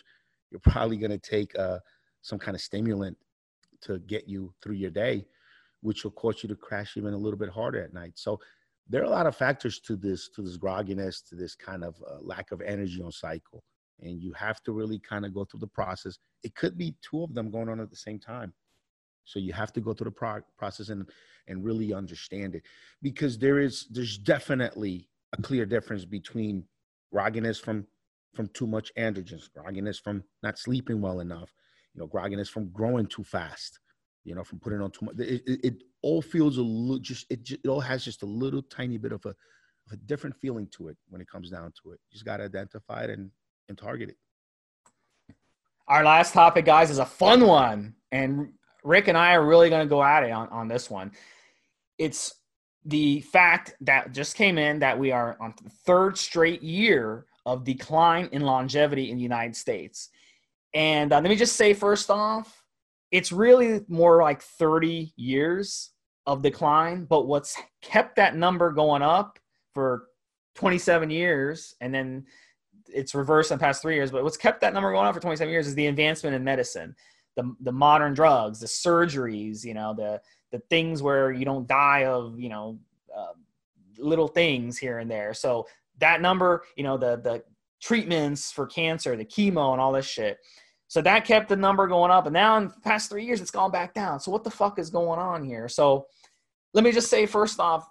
[0.49, 1.77] you're probably going to take uh,
[2.21, 3.15] some kind of stimulant
[3.81, 5.27] to get you through your day,
[5.81, 8.13] which will cause you to crash even a little bit harder at night.
[8.15, 8.39] So
[8.89, 11.95] there are a lot of factors to this, to this grogginess, to this kind of
[12.09, 13.63] uh, lack of energy on cycle.
[14.01, 16.17] And you have to really kind of go through the process.
[16.43, 18.53] It could be two of them going on at the same time.
[19.25, 21.09] So you have to go through the pro- process and
[21.47, 22.63] and really understand it
[23.01, 26.63] because there is there's definitely a clear difference between
[27.13, 27.85] grogginess from
[28.33, 31.51] from too much androgens, grogginess from not sleeping well enough,
[31.93, 33.79] you know, grogginess from growing too fast,
[34.23, 35.15] you know, from putting on too much.
[35.19, 38.27] It, it, it all feels a little just it, just it all has just a
[38.27, 41.73] little tiny bit of a, of a different feeling to it when it comes down
[41.83, 41.99] to it.
[42.09, 43.31] You just got to identify it and
[43.67, 44.17] and target it.
[45.87, 48.49] Our last topic, guys, is a fun one, and
[48.83, 51.11] Rick and I are really going to go at it on, on this one.
[51.97, 52.33] It's
[52.85, 57.63] the fact that just came in that we are on the third straight year of
[57.63, 60.09] decline in longevity in the United States.
[60.73, 62.63] And uh, let me just say, first off,
[63.11, 65.91] it's really more like 30 years
[66.25, 67.05] of decline.
[67.05, 69.39] But what's kept that number going up
[69.73, 70.07] for
[70.55, 72.25] 27 years and then
[72.93, 75.21] it's reversed in the past three years, but what's kept that number going up for
[75.21, 76.95] 27 years is the advancement in medicine,
[77.35, 80.21] the, the modern drugs, the surgeries, you know, the,
[80.51, 82.79] the things where you don't die of, you know,
[83.15, 83.33] uh,
[83.97, 85.33] little things here and there.
[85.33, 85.67] So
[85.99, 87.43] that number, you know, the, the
[87.81, 90.39] treatments for cancer, the chemo and all this shit.
[90.87, 92.25] So that kept the number going up.
[92.25, 94.19] And now in the past three years, it's gone back down.
[94.19, 95.67] So what the fuck is going on here?
[95.67, 96.07] So
[96.73, 97.89] let me just say, first off,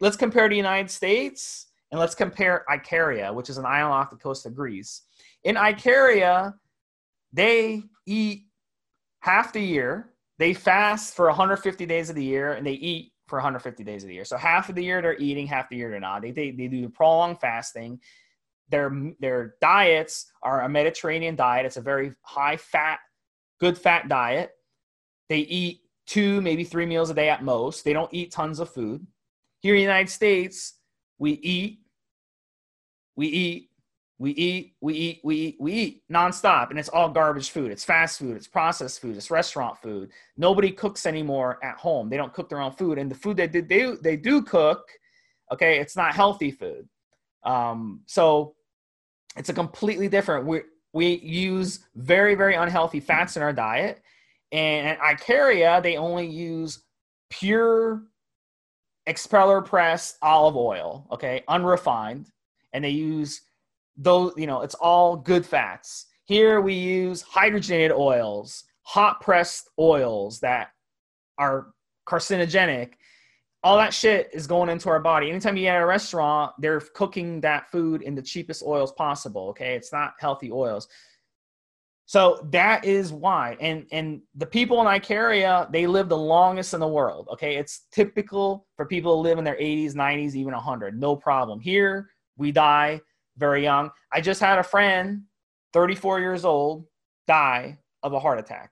[0.00, 4.16] let's compare the United States and let's compare Icaria, which is an island off the
[4.16, 5.02] coast of Greece.
[5.44, 6.54] In Icaria,
[7.32, 8.44] they eat
[9.20, 10.10] half the year.
[10.38, 14.08] They fast for 150 days of the year and they eat for 150 days of
[14.08, 14.24] the year.
[14.24, 16.22] So half of the year they're eating, half the year they're not.
[16.22, 18.00] They, they, they do the prolonged fasting.
[18.70, 21.66] Their, their diets are a Mediterranean diet.
[21.66, 23.00] It's a very high fat,
[23.60, 24.50] good fat diet.
[25.28, 27.84] They eat two, maybe three meals a day at most.
[27.84, 29.06] They don't eat tons of food.
[29.60, 30.77] Here in the United States,
[31.18, 31.80] we eat,
[33.16, 33.70] we eat,
[34.18, 36.70] we eat, we eat, we eat, we eat nonstop.
[36.70, 37.70] And it's all garbage food.
[37.70, 40.10] It's fast food, it's processed food, it's restaurant food.
[40.36, 42.08] Nobody cooks anymore at home.
[42.08, 42.98] They don't cook their own food.
[42.98, 44.88] And the food they do, they do cook,
[45.52, 46.88] okay, it's not healthy food.
[47.44, 48.54] Um, so
[49.36, 50.46] it's a completely different.
[50.46, 54.02] We, we use very, very unhealthy fats in our diet.
[54.50, 56.82] And at Icaria, they only use
[57.30, 58.02] pure
[59.08, 62.30] expeller press olive oil, okay, unrefined,
[62.72, 63.42] and they use
[63.96, 66.06] those, you know, it's all good fats.
[66.24, 70.68] Here we use hydrogenated oils, hot pressed oils that
[71.38, 71.68] are
[72.06, 72.92] carcinogenic.
[73.64, 75.30] All that shit is going into our body.
[75.30, 79.48] Anytime you eat at a restaurant, they're cooking that food in the cheapest oils possible.
[79.48, 79.74] Okay.
[79.74, 80.86] It's not healthy oils.
[82.08, 83.54] So that is why.
[83.60, 87.28] And and the people in Icaria, they live the longest in the world.
[87.30, 87.56] Okay.
[87.56, 90.98] It's typical for people to live in their 80s, 90s, even 100.
[90.98, 91.60] No problem.
[91.60, 93.02] Here, we die
[93.36, 93.90] very young.
[94.10, 95.24] I just had a friend,
[95.74, 96.86] 34 years old,
[97.26, 98.70] die of a heart attack.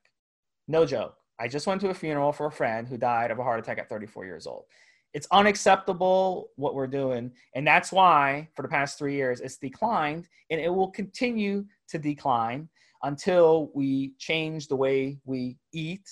[0.66, 1.14] No joke.
[1.38, 3.78] I just went to a funeral for a friend who died of a heart attack
[3.78, 4.64] at 34 years old.
[5.12, 7.32] It's unacceptable what we're doing.
[7.54, 11.98] And that's why, for the past three years, it's declined and it will continue to
[11.98, 12.70] decline
[13.02, 16.08] until we change the way we eat,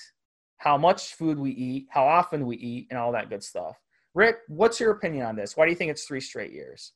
[0.59, 3.77] how much food we eat, how often we eat, and all that good stuff.
[4.15, 5.57] Rick, what's your opinion on this?
[5.57, 6.93] Why do you think it's three straight years?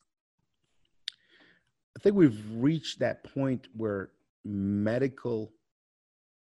[1.96, 4.11] I think we've reached that point where
[4.44, 5.53] medical,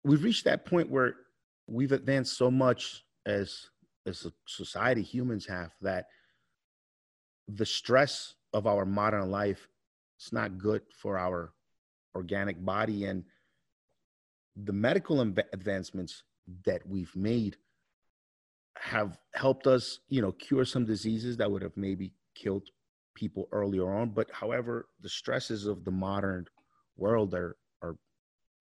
[0.04, 1.16] we've reached that point where
[1.66, 3.68] we've advanced so much as
[4.06, 6.06] as a society, humans have that
[7.48, 9.68] the stress of our modern life
[10.20, 11.52] is not good for our
[12.14, 13.24] organic body and
[14.56, 16.24] the medical advancements
[16.64, 17.56] that we've made
[18.76, 22.68] have helped us you know cure some diseases that would have maybe killed
[23.14, 24.10] people earlier on.
[24.10, 26.46] But however the stresses of the modern
[26.96, 27.96] world are are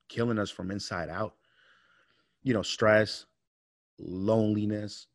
[0.10, 1.36] killing us from inside out.
[2.44, 3.26] You know stress
[4.00, 5.08] loneliness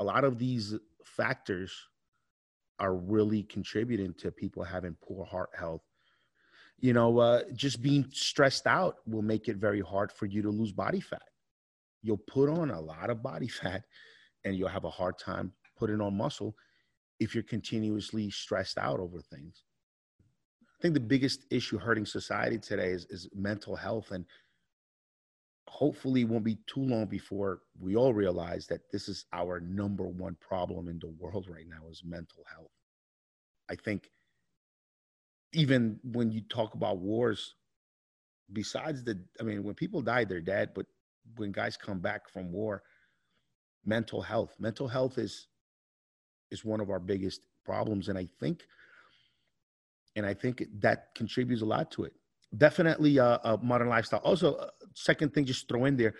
[0.00, 0.74] a lot of these
[1.04, 1.72] factors
[2.78, 5.82] are really contributing to people having poor heart health
[6.80, 10.50] you know, uh, just being stressed out will make it very hard for you to
[10.50, 11.22] lose body fat.
[12.02, 13.82] You'll put on a lot of body fat
[14.44, 16.54] and you'll have a hard time putting on muscle
[17.20, 19.64] if you're continuously stressed out over things.
[20.78, 24.12] I think the biggest issue hurting society today is, is mental health.
[24.12, 24.24] And
[25.66, 30.06] hopefully, it won't be too long before we all realize that this is our number
[30.06, 32.70] one problem in the world right now is mental health.
[33.68, 34.08] I think
[35.52, 37.54] even when you talk about wars,
[38.52, 40.70] besides the, I mean, when people die, they're dead.
[40.74, 40.86] But
[41.36, 42.82] when guys come back from war,
[43.84, 45.48] mental health, mental health is
[46.50, 48.66] is one of our biggest problems, and I think
[50.16, 52.12] and I think that contributes a lot to it.
[52.56, 54.20] Definitely a, a modern lifestyle.
[54.20, 56.14] Also, uh, second thing, just throw in there,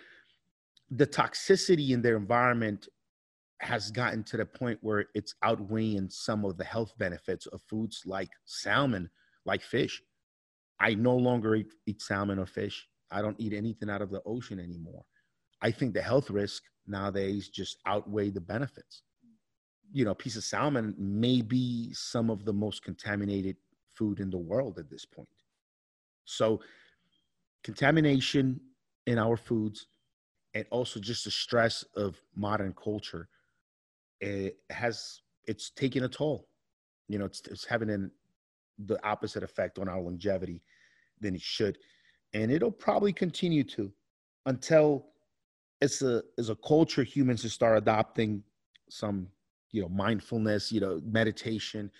[0.91, 2.87] the toxicity in their environment
[3.61, 8.03] has gotten to the point where it's outweighing some of the health benefits of foods
[8.05, 9.09] like salmon,
[9.45, 10.01] like fish.
[10.79, 12.87] I no longer eat, eat salmon or fish.
[13.11, 15.03] I don't eat anything out of the ocean anymore.
[15.61, 19.03] I think the health risk nowadays just outweigh the benefits.
[19.91, 23.57] You know, a piece of salmon may be some of the most contaminated
[23.95, 25.27] food in the world at this point.
[26.25, 26.61] So,
[27.63, 28.61] contamination
[29.07, 29.87] in our foods
[30.53, 33.27] and also just the stress of modern culture
[34.21, 36.47] it has it's taking a toll
[37.07, 38.11] you know it's, it's having an,
[38.85, 40.61] the opposite effect on our longevity
[41.19, 41.77] than it should.
[42.33, 43.91] And it'll probably continue to
[44.45, 45.05] until
[45.81, 48.43] it's a as a culture humans to start adopting
[48.89, 49.27] some
[49.71, 51.91] you know mindfulness you know meditation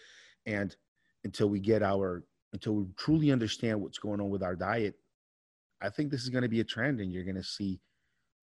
[0.46, 0.76] and
[1.24, 2.24] until we get our
[2.54, 4.96] until we truly understand what's going on with our diet
[5.82, 7.80] i think this is going to be a trend and you're going to see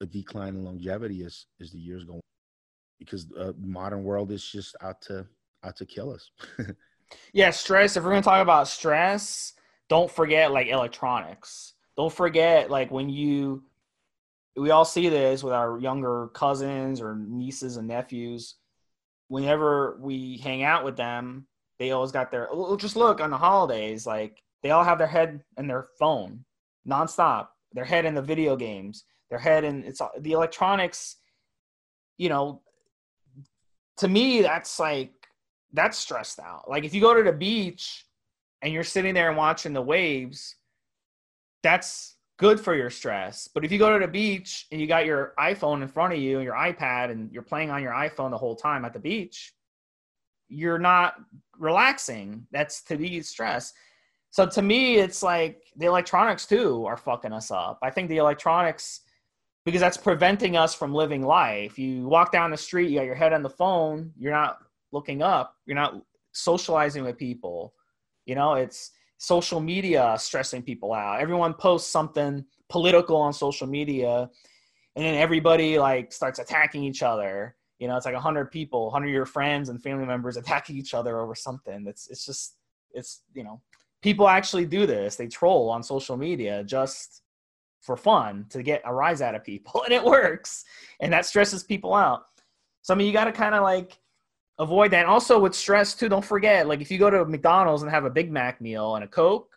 [0.00, 2.20] a decline in longevity as as the years go
[2.98, 5.26] because uh, the modern world is just out to
[5.64, 6.30] out to kill us
[7.32, 9.54] yeah stress if we're to talk about stress
[9.88, 11.74] don't forget like electronics.
[11.96, 13.64] Don't forget like when you
[14.56, 18.56] we all see this with our younger cousins or nieces and nephews.
[19.28, 21.46] Whenever we hang out with them
[21.78, 24.98] they always got their oh, oh, just look on the holidays like they all have
[24.98, 26.44] their head in their phone
[26.88, 27.48] nonstop.
[27.72, 29.04] Their head in the video games.
[29.30, 31.16] Their head in it's the electronics
[32.18, 32.62] you know
[33.98, 35.12] to me that's like
[35.72, 38.06] that's stressed out like if you go to the beach
[38.62, 40.56] and you're sitting there and watching the waves
[41.62, 43.48] that's good for your stress.
[43.52, 46.20] But if you go to the beach and you got your iPhone in front of
[46.20, 48.98] you and your iPad and you're playing on your iPhone the whole time at the
[48.98, 49.54] beach,
[50.48, 51.14] you're not
[51.58, 52.46] relaxing.
[52.52, 53.72] That's to be stress.
[54.30, 57.78] So to me, it's like the electronics too are fucking us up.
[57.82, 59.00] I think the electronics,
[59.64, 61.78] because that's preventing us from living life.
[61.78, 64.58] You walk down the street, you got your head on the phone, you're not
[64.92, 67.74] looking up, you're not socializing with people.
[68.24, 71.20] You know, it's social media stressing people out.
[71.20, 74.28] Everyone posts something political on social media,
[74.94, 77.56] and then everybody like starts attacking each other.
[77.78, 80.76] You know, it's like a hundred people, hundred of your friends and family members attacking
[80.76, 81.86] each other over something.
[81.86, 82.56] It's it's just
[82.92, 83.60] it's you know
[84.02, 85.16] people actually do this.
[85.16, 87.22] They troll on social media just
[87.80, 90.64] for fun to get a rise out of people, and it works,
[91.00, 92.24] and that stresses people out.
[92.82, 93.98] So I mean, you got to kind of like
[94.58, 95.00] avoid that.
[95.00, 98.04] And also with stress too, don't forget, like if you go to McDonald's and have
[98.04, 99.56] a Big Mac meal and a Coke,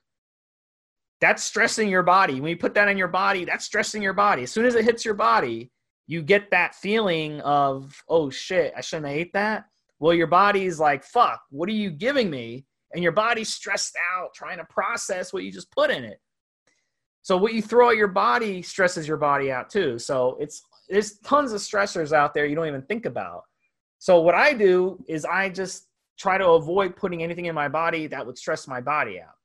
[1.22, 2.40] that's stressing your body.
[2.40, 4.44] When you put that in your body, that's stressing your body.
[4.44, 5.72] As soon as it hits your body,
[6.08, 9.66] you get that feeling of, oh shit, I shouldn't have ate that.
[10.00, 12.66] Well, your body's like, fuck, what are you giving me?
[12.94, 16.20] And your body's stressed out trying to process what you just put in it.
[17.22, 20.00] So what you throw at your body stresses your body out too.
[20.00, 23.44] So it's there's tons of stressors out there you don't even think about.
[24.00, 25.88] So what I do is I just
[26.18, 29.36] try to avoid putting anything in my body that would stress my body out.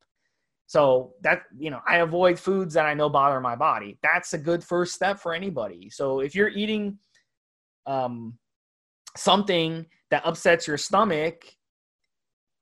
[0.66, 3.98] So that you know, I avoid foods that I know bother my body.
[4.02, 5.90] That's a good first step for anybody.
[5.90, 6.98] So if you're eating
[7.86, 8.38] um,
[9.16, 11.44] something that upsets your stomach,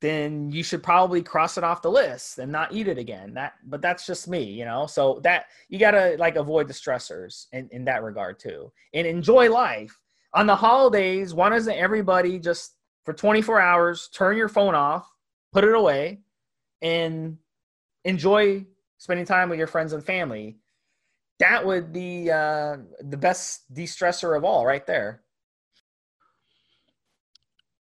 [0.00, 3.34] then you should probably cross it off the list and not eat it again.
[3.34, 4.86] That, but that's just me, you know.
[4.86, 9.48] So that you gotta like avoid the stressors in, in that regard too, and enjoy
[9.50, 9.96] life
[10.34, 12.74] on the holidays, why doesn't everybody just
[13.04, 15.10] for 24 hours turn your phone off,
[15.52, 16.20] put it away,
[16.80, 17.38] and
[18.04, 18.66] enjoy
[18.98, 20.58] spending time with your friends and family?
[21.38, 25.22] That would be uh, the best de-stressor of all, right there.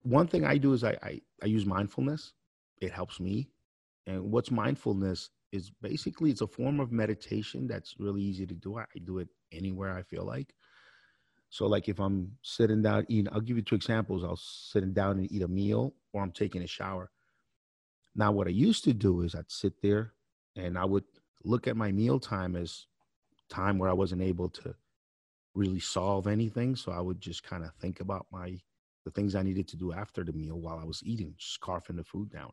[0.04, 2.34] One thing I do is I, I, I use mindfulness.
[2.80, 3.50] It helps me.
[4.06, 8.78] And what's mindfulness is basically it's a form of meditation that's really easy to do.
[8.78, 10.54] I do it anywhere I feel like.
[11.50, 14.24] So like if I'm sitting down eating, I'll give you two examples.
[14.24, 17.10] I'll sitting down and eat a meal or I'm taking a shower.
[18.16, 20.14] Now what I used to do is I'd sit there
[20.56, 21.04] and I would
[21.44, 22.88] look at my meal time as
[23.50, 24.76] time where I wasn't able to
[25.54, 26.76] really solve anything.
[26.76, 28.58] So I would just kind of think about my
[29.06, 32.04] the things I needed to do after the meal while I was eating, scarfing the
[32.04, 32.52] food down.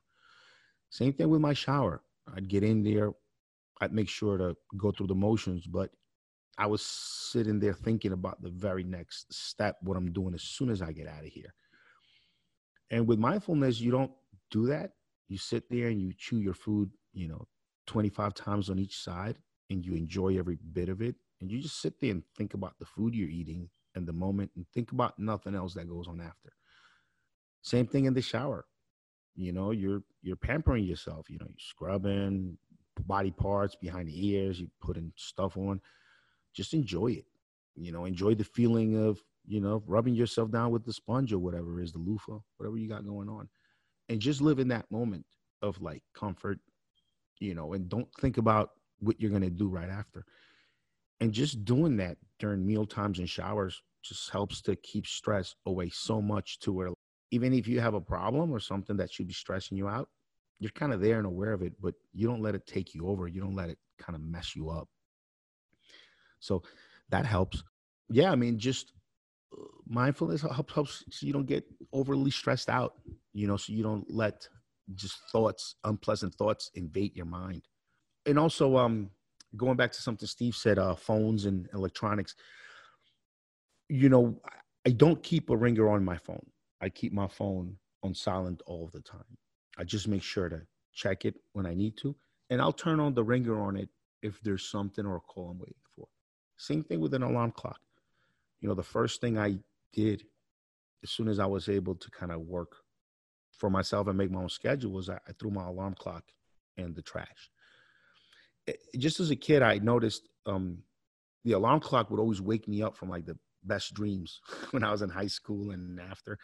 [0.89, 2.03] Same thing with my shower.
[2.33, 3.11] I'd get in there,
[3.81, 5.91] I'd make sure to go through the motions, but
[6.59, 10.71] I was sitting there thinking about the very next step, what I'm doing as soon
[10.71, 11.53] as I get out of here.
[12.91, 14.13] And with mindfulness, you don't
[14.51, 14.93] do that.
[15.29, 17.47] You sit there and you chew your food, you know,
[17.87, 19.37] 25 times on each side
[19.71, 21.17] and you enjoy every bit of it.
[21.41, 24.51] And you just sit there and think about the food you're eating and the moment
[24.57, 26.53] and think about nothing else that goes on after.
[27.63, 28.67] Same thing in the shower.
[29.35, 31.29] You know, you're you're pampering yourself.
[31.29, 32.57] You know, you're scrubbing
[33.07, 34.61] body parts behind the ears.
[34.61, 35.81] you're putting stuff on.
[36.55, 37.27] Just enjoy it.
[37.77, 41.39] You know, enjoy the feeling of you know rubbing yourself down with the sponge or
[41.39, 43.49] whatever is the loofah, whatever you got going on,
[44.09, 45.27] and just live in that moment
[45.63, 46.59] of like comfort.
[47.41, 50.25] You know, and don't think about what you're gonna do right after.
[51.21, 55.89] And just doing that during meal times and showers just helps to keep stress away
[55.91, 56.91] so much to where
[57.31, 60.09] even if you have a problem or something that should be stressing you out,
[60.61, 63.09] you're kind of there and aware of it, but you don't let it take you
[63.09, 63.27] over.
[63.27, 64.89] You don't let it kind of mess you up.
[66.45, 66.63] So
[67.09, 67.63] that helps.
[68.11, 68.93] Yeah, I mean, just
[69.53, 72.95] uh, mindfulness helps helps so you don't get overly stressed out.
[73.33, 74.49] You know, so you don't let
[74.95, 77.63] just thoughts, unpleasant thoughts, invade your mind.
[78.27, 79.11] And also, um,
[79.57, 82.35] going back to something Steve said, uh, phones and electronics.
[83.89, 84.41] You know,
[84.87, 86.47] I don't keep a ringer on my phone.
[86.81, 89.37] I keep my phone on silent all the time.
[89.79, 90.61] I just make sure to
[90.93, 92.15] check it when I need to,
[92.51, 93.89] and I'll turn on the ringer on it
[94.23, 96.07] if there's something or a call I'm waiting for.
[96.57, 97.81] Same thing with an alarm clock.
[98.61, 99.59] You know, the first thing I
[99.93, 100.25] did
[101.03, 102.77] as soon as I was able to kind of work
[103.53, 106.25] for myself and make my own schedule was I, I threw my alarm clock
[106.77, 107.51] in the trash.
[108.67, 110.79] It, just as a kid, I noticed um,
[111.45, 114.41] the alarm clock would always wake me up from like the best dreams
[114.71, 116.39] when I was in high school and after.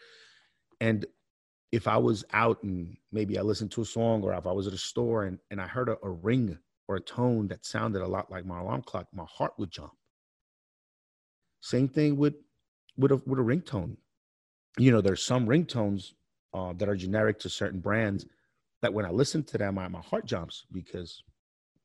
[0.80, 1.06] And
[1.72, 4.66] if I was out and maybe I listened to a song or if I was
[4.66, 6.58] at a store and, and I heard a, a ring
[6.88, 9.92] or a tone that sounded a lot like my alarm clock, my heart would jump.
[11.60, 12.34] Same thing with
[12.96, 13.96] with a with a ringtone.
[14.78, 16.12] You know, there's some ringtones
[16.54, 18.26] uh, that are generic to certain brands
[18.82, 21.22] that when I listen to them, my, my heart jumps because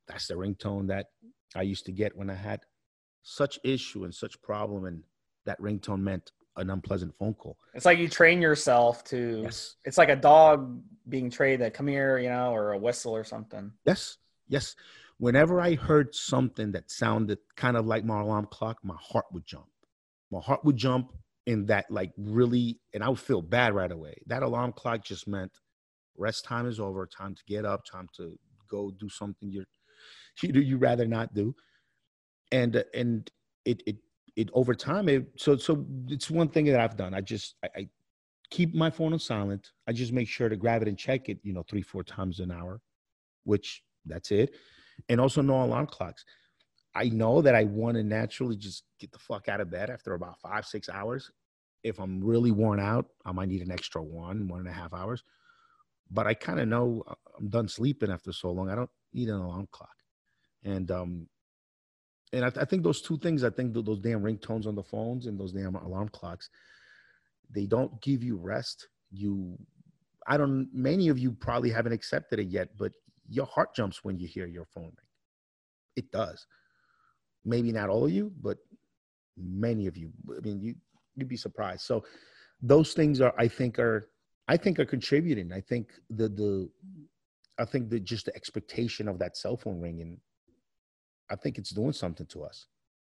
[0.07, 1.07] that's the ringtone that
[1.55, 2.61] I used to get when I had
[3.23, 5.03] such issue and such problem and
[5.45, 7.57] that ringtone meant an unpleasant phone call.
[7.73, 9.41] It's like you train yourself to.
[9.43, 9.75] Yes.
[9.83, 13.23] It's like a dog being trained to come here, you know, or a whistle or
[13.23, 13.71] something.
[13.85, 14.17] Yes.
[14.47, 14.75] Yes.
[15.17, 19.45] Whenever I heard something that sounded kind of like my alarm clock, my heart would
[19.45, 19.67] jump.
[20.31, 21.13] My heart would jump
[21.45, 24.15] in that, like, really, and I would feel bad right away.
[24.27, 25.51] That alarm clock just meant
[26.17, 28.37] rest time is over, time to get up, time to
[28.69, 29.65] go do something you're,
[30.41, 31.55] you you rather not do.
[32.51, 33.29] And, and
[33.63, 33.97] it, it
[34.35, 37.69] it over time it so so it's one thing that i've done i just I,
[37.75, 37.89] I,
[38.51, 41.39] keep my phone on silent i just make sure to grab it and check it
[41.41, 42.79] you know three four times an hour
[43.43, 44.53] which that's it
[45.09, 46.25] and also no alarm clocks
[46.95, 50.13] i know that i want to naturally just get the fuck out of bed after
[50.13, 51.31] about five six hours
[51.83, 54.93] if i'm really worn out i might need an extra one one and a half
[54.93, 55.23] hours
[56.11, 59.29] but i kind of know uh, i'm done sleeping after so long i don't need
[59.29, 59.95] an alarm clock
[60.63, 61.27] and um
[62.35, 64.75] and I, th- I, think those two things, I think th- those damn ringtones on
[64.75, 66.49] the phones and those damn alarm clocks,
[67.49, 68.89] they don't give you rest.
[69.11, 69.57] You,
[70.27, 70.67] I don't.
[70.73, 72.91] Many of you probably haven't accepted it yet, but
[73.29, 75.11] your heart jumps when you hear your phone ring.
[75.95, 76.45] It does.
[77.43, 78.57] Maybe not all of you, but
[79.37, 80.11] many of you.
[80.35, 80.75] I mean, you
[81.15, 81.81] you'd be surprised.
[81.81, 82.03] So
[82.61, 84.09] those things are, I think, are
[84.47, 85.51] I think are contributing.
[85.53, 86.69] I think the the
[87.57, 90.19] I think that just the expectation of that cell phone ringing
[91.29, 92.67] I think it's doing something to us.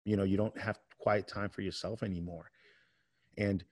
[0.05, 2.49] You know, you don't have quiet time for yourself anymore.
[3.37, 3.63] And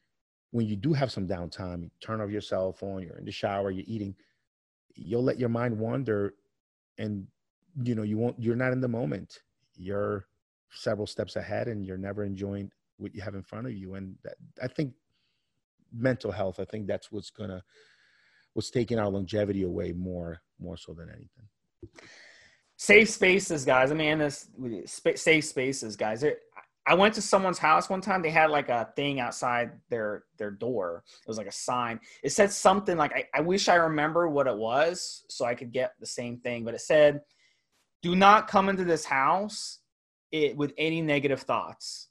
[0.51, 3.31] when you do have some downtime, you turn off your cell phone, you're in the
[3.31, 4.15] shower, you're eating,
[4.95, 6.33] you'll let your mind wander
[6.97, 7.27] and
[7.83, 9.39] you know, you won't you're not in the moment.
[9.75, 10.25] You're
[10.71, 13.95] several steps ahead and you're never enjoying what you have in front of you.
[13.95, 14.93] And that, I think
[15.93, 17.63] mental health, I think that's what's gonna
[18.53, 21.47] what's taking our longevity away more more so than anything
[22.77, 23.91] safe spaces, guys.
[23.91, 24.49] I mean, this
[25.15, 26.23] safe spaces, guys.
[26.87, 28.21] I went to someone's house one time.
[28.21, 31.03] They had like a thing outside their their door.
[31.21, 31.99] It was like a sign.
[32.23, 35.71] It said something like I, I wish I remember what it was so I could
[35.71, 36.63] get the same thing.
[36.63, 37.21] But it said,
[38.01, 39.79] "Do not come into this house
[40.31, 42.09] it, with any negative thoughts."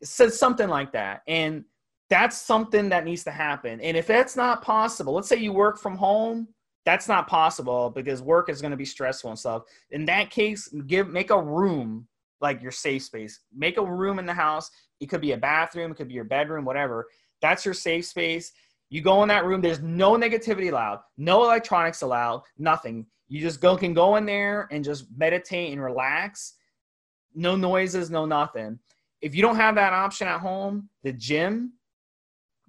[0.00, 1.64] It said something like that, and
[2.08, 3.80] that's something that needs to happen.
[3.80, 6.48] And if that's not possible, let's say you work from home
[6.86, 9.64] that's not possible because work is going to be stressful and stuff.
[9.90, 12.06] In that case, give make a room
[12.40, 13.40] like your safe space.
[13.54, 14.70] Make a room in the house.
[15.00, 17.06] It could be a bathroom, it could be your bedroom, whatever.
[17.42, 18.52] That's your safe space.
[18.88, 19.60] You go in that room.
[19.60, 23.06] There's no negativity allowed, no electronics allowed, nothing.
[23.28, 26.54] You just go can go in there and just meditate and relax.
[27.34, 28.78] No noises, no nothing.
[29.20, 31.72] If you don't have that option at home, the gym,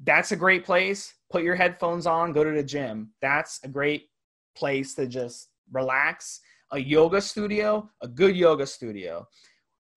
[0.03, 3.11] that's a great place put your headphones on, go to the gym.
[3.22, 4.09] That's a great
[4.55, 6.39] place to just relax.
[6.72, 9.28] A yoga studio, a good yoga studio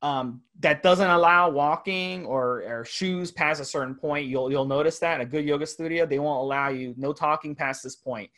[0.02, 4.26] um, that doesn't allow walking or, or shoes past a certain point.
[4.26, 7.54] You'll you'll notice that in a good yoga studio they won't allow you no talking
[7.54, 8.30] past this point.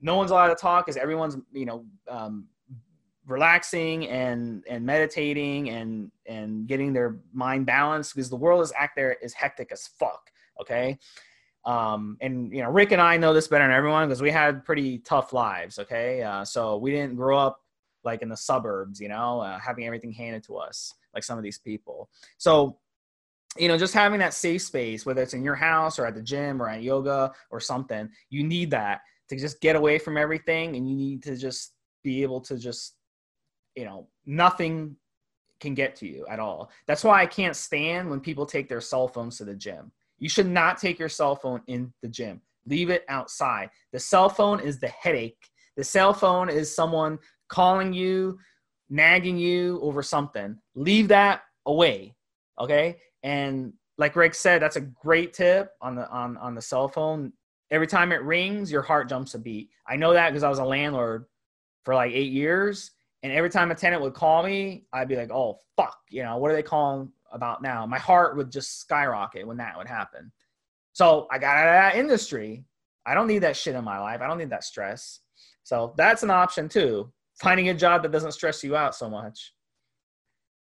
[0.00, 2.46] no one's allowed to talk because everyone's you know um,
[3.26, 8.96] relaxing and and meditating and and getting their mind balanced because the world is act
[8.96, 10.98] there is hectic as fuck okay
[11.64, 14.62] um and you know rick and i know this better than everyone because we had
[14.64, 17.60] pretty tough lives okay uh, so we didn't grow up
[18.04, 21.44] like in the suburbs you know uh, having everything handed to us like some of
[21.44, 22.08] these people
[22.38, 22.76] so
[23.56, 26.22] you know just having that safe space whether it's in your house or at the
[26.22, 30.76] gym or at yoga or something you need that to just get away from everything
[30.76, 32.96] and you need to just be able to just
[33.74, 34.96] you know, nothing
[35.60, 36.70] can get to you at all.
[36.86, 39.92] That's why I can't stand when people take their cell phones to the gym.
[40.18, 42.40] You should not take your cell phone in the gym.
[42.66, 43.70] Leave it outside.
[43.92, 45.50] The cell phone is the headache.
[45.76, 48.38] The cell phone is someone calling you,
[48.90, 50.58] nagging you over something.
[50.74, 52.14] Leave that away.
[52.60, 52.98] Okay?
[53.22, 57.32] And like Rick said, that's a great tip on the on on the cell phone.
[57.70, 59.70] Every time it rings, your heart jumps a beat.
[59.86, 61.24] I know that because I was a landlord
[61.84, 62.90] for like 8 years
[63.24, 66.36] and every time a tenant would call me, I'd be like, oh, fuck, you know,
[66.36, 67.86] what are they calling about now?
[67.86, 70.30] My heart would just skyrocket when that would happen.
[70.92, 72.64] So I got out of that industry.
[73.06, 74.20] I don't need that shit in my life.
[74.20, 75.20] I don't need that stress.
[75.62, 77.13] So that's an option too.
[77.40, 79.52] Finding a job that doesn't stress you out so much.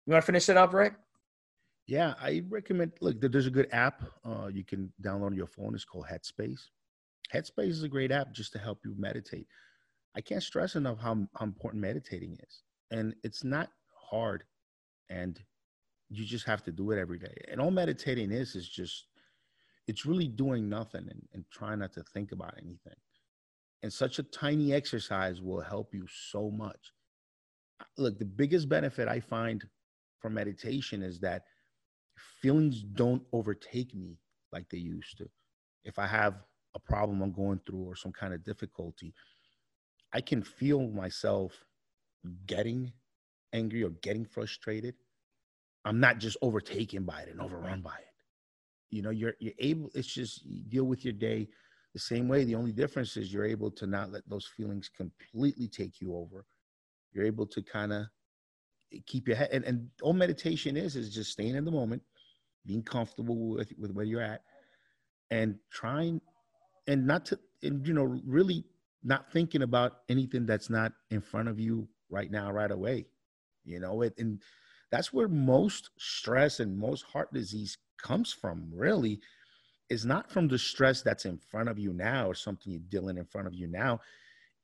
[0.06, 0.94] You want to finish it up, Rick?
[1.86, 2.94] Yeah, I recommend.
[3.00, 5.74] Look, there's a good app uh, you can download on your phone.
[5.74, 6.60] It's called Headspace.
[7.34, 9.48] Headspace is a great app just to help you meditate.
[10.16, 12.64] I can't stress enough how, how important meditating is.
[12.92, 13.70] And it's not
[14.10, 14.44] hard.
[15.10, 15.40] And
[16.10, 17.36] you just have to do it every day.
[17.52, 19.08] And all meditating is, is just,
[19.88, 22.96] it's really doing nothing and, and trying not to think about anything.
[23.84, 26.94] And such a tiny exercise will help you so much.
[27.98, 29.64] Look, the biggest benefit I find
[30.20, 31.44] from meditation is that
[32.42, 34.18] feelings don't overtake me
[34.52, 35.30] like they used to.
[35.84, 36.36] If I have
[36.76, 39.14] a problem I'm going through or some kind of difficulty,
[40.14, 41.54] I can feel myself
[42.46, 42.92] getting
[43.54, 44.96] angry or getting frustrated.
[45.86, 48.06] I'm not just overtaken by it and overrun by it.
[48.90, 49.90] You know, you're you're able.
[49.94, 51.50] It's just you deal with your day
[51.98, 52.44] the same way.
[52.44, 56.46] The only difference is you're able to not let those feelings completely take you over.
[57.12, 58.06] You're able to kind of
[58.94, 59.50] eh, keep your head.
[59.52, 62.04] And, and all meditation is is just staying in the moment,
[62.68, 64.44] being comfortable with with where you're at,
[65.32, 66.22] and trying
[66.86, 68.64] and not to and you know really
[69.04, 73.08] not thinking about anything that's not in front of you right now, right away.
[73.66, 74.40] You know, it, and
[74.92, 79.20] that's where most stress and most heart disease comes from, really,
[79.90, 83.18] is not from the stress that's in front of you now or something you're dealing
[83.18, 84.00] in front of you now.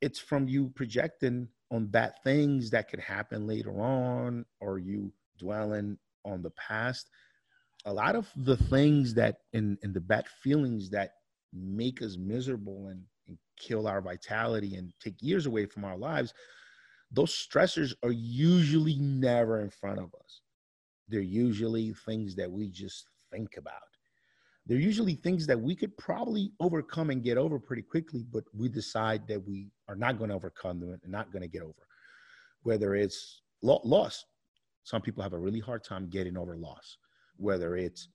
[0.00, 5.98] It's from you projecting on bad things that could happen later on or you dwelling
[6.24, 7.10] on the past.
[7.86, 11.14] A lot of the things that in, in the bad feelings that
[11.52, 16.34] make us miserable and and kill our vitality and take years away from our lives,
[17.10, 20.40] those stressors are usually never in front of us.
[21.08, 23.93] They're usually things that we just think about.
[24.66, 28.68] They're usually things that we could probably overcome and get over pretty quickly, but we
[28.68, 31.86] decide that we are not going to overcome them and not going to get over.
[32.62, 34.24] Whether it's loss,
[34.84, 36.96] some people have a really hard time getting over loss,
[37.36, 38.08] whether it's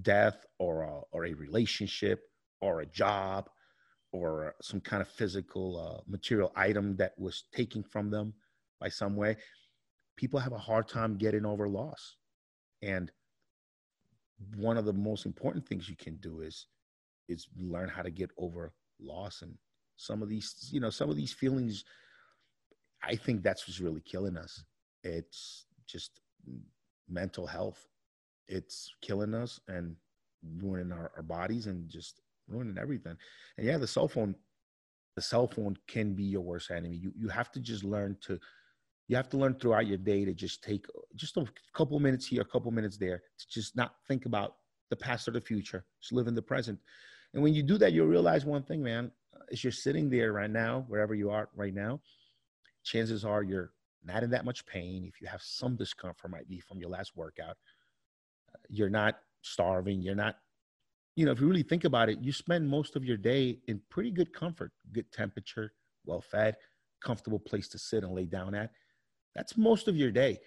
[0.00, 2.22] death or a, or a relationship
[2.62, 3.50] or a job
[4.12, 8.32] or some kind of physical uh, material item that was taken from them
[8.82, 9.36] by some way,
[10.16, 12.16] people have a hard time getting over loss.
[12.82, 13.12] And
[14.56, 16.66] one of the most important things you can do is
[17.28, 19.54] is learn how to get over loss and
[19.96, 21.84] some of these you know some of these feelings
[23.02, 24.64] i think that's what's really killing us
[25.04, 26.20] it's just
[27.08, 27.86] mental health
[28.48, 29.96] it's killing us and
[30.60, 33.16] ruining our, our bodies and just ruining everything.
[33.56, 34.34] And yeah, the cell phone,
[35.16, 36.96] the cell phone can be your worst enemy.
[36.96, 38.38] You you have to just learn to
[39.08, 42.42] you have to learn throughout your day to just take just a couple minutes here,
[42.42, 44.56] a couple minutes there, to just not think about
[44.90, 45.84] the past or the future.
[46.00, 46.78] Just live in the present.
[47.34, 49.10] And when you do that, you'll realize one thing, man.
[49.50, 52.00] As you're sitting there right now, wherever you are right now,
[52.84, 53.72] chances are you're
[54.04, 55.04] not in that much pain.
[55.04, 57.56] If you have some discomfort, might be from your last workout.
[58.68, 60.02] You're not starving.
[60.02, 60.36] You're not
[61.14, 63.80] you know, if you really think about it, you spend most of your day in
[63.90, 65.72] pretty good comfort, good temperature,
[66.06, 66.56] well fed,
[67.04, 68.70] comfortable place to sit and lay down at.
[69.34, 70.38] That's most of your day.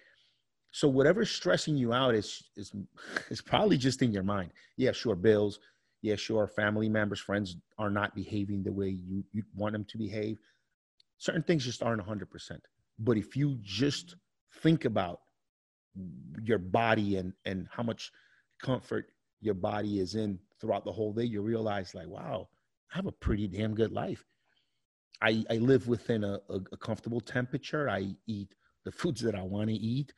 [0.71, 2.73] So whatever's stressing you out is is
[3.29, 4.51] is probably just in your mind.
[4.77, 5.59] Yeah, sure, bills.
[6.01, 9.97] Yeah, sure, family members, friends are not behaving the way you you want them to
[9.97, 10.37] behave.
[11.17, 12.59] Certain things just aren't 100%.
[12.99, 14.15] But if you just
[14.61, 15.21] think about
[16.43, 18.11] your body and and how much
[18.61, 19.07] comfort
[19.41, 22.49] your body is in throughout the whole day, you realize like, wow,
[22.93, 24.25] I have a pretty damn good life.
[25.21, 27.89] I, I live within a, a, a comfortable temperature.
[27.89, 28.53] I eat
[28.85, 30.13] the foods that I want to eat.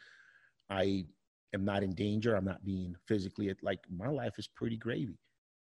[0.70, 1.06] I
[1.54, 2.36] am not in danger.
[2.36, 5.18] I'm not being physically like my life is pretty gravy.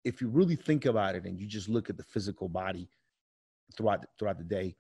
[0.05, 2.89] If you really think about it and you just look at the physical body
[3.77, 4.77] throughout throughout the day,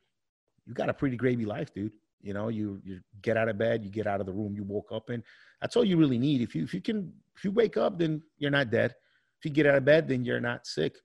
[0.66, 1.92] you got a pretty gravy life, dude.
[2.22, 4.62] You know, you you get out of bed, you get out of the room you
[4.62, 5.22] woke up in.
[5.60, 6.40] That's all you really need.
[6.40, 8.94] If you if you can if you wake up, then you're not dead.
[9.38, 10.96] If you get out of bed, then you're not sick.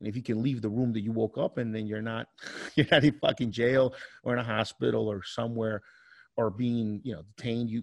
[0.00, 2.26] And if you can leave the room that you woke up in, then you're not
[2.74, 5.82] you're not in fucking jail or in a hospital or somewhere
[6.38, 7.68] or being, you know, detained.
[7.68, 7.82] You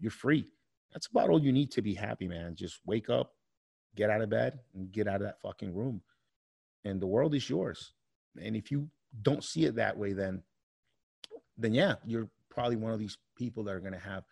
[0.00, 0.48] you're free.
[0.92, 2.56] That's about all you need to be happy, man.
[2.56, 3.34] Just wake up,
[3.94, 6.02] get out of bed, and get out of that fucking room.
[6.84, 7.92] And the world is yours.
[8.42, 8.88] And if you
[9.22, 10.42] don't see it that way, then
[11.56, 14.24] then yeah, you're probably one of these people that are to have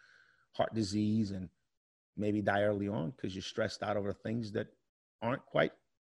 [0.53, 1.49] heart disease and
[2.17, 4.67] maybe die early on because you're stressed out over things that
[5.23, 5.73] aren't quite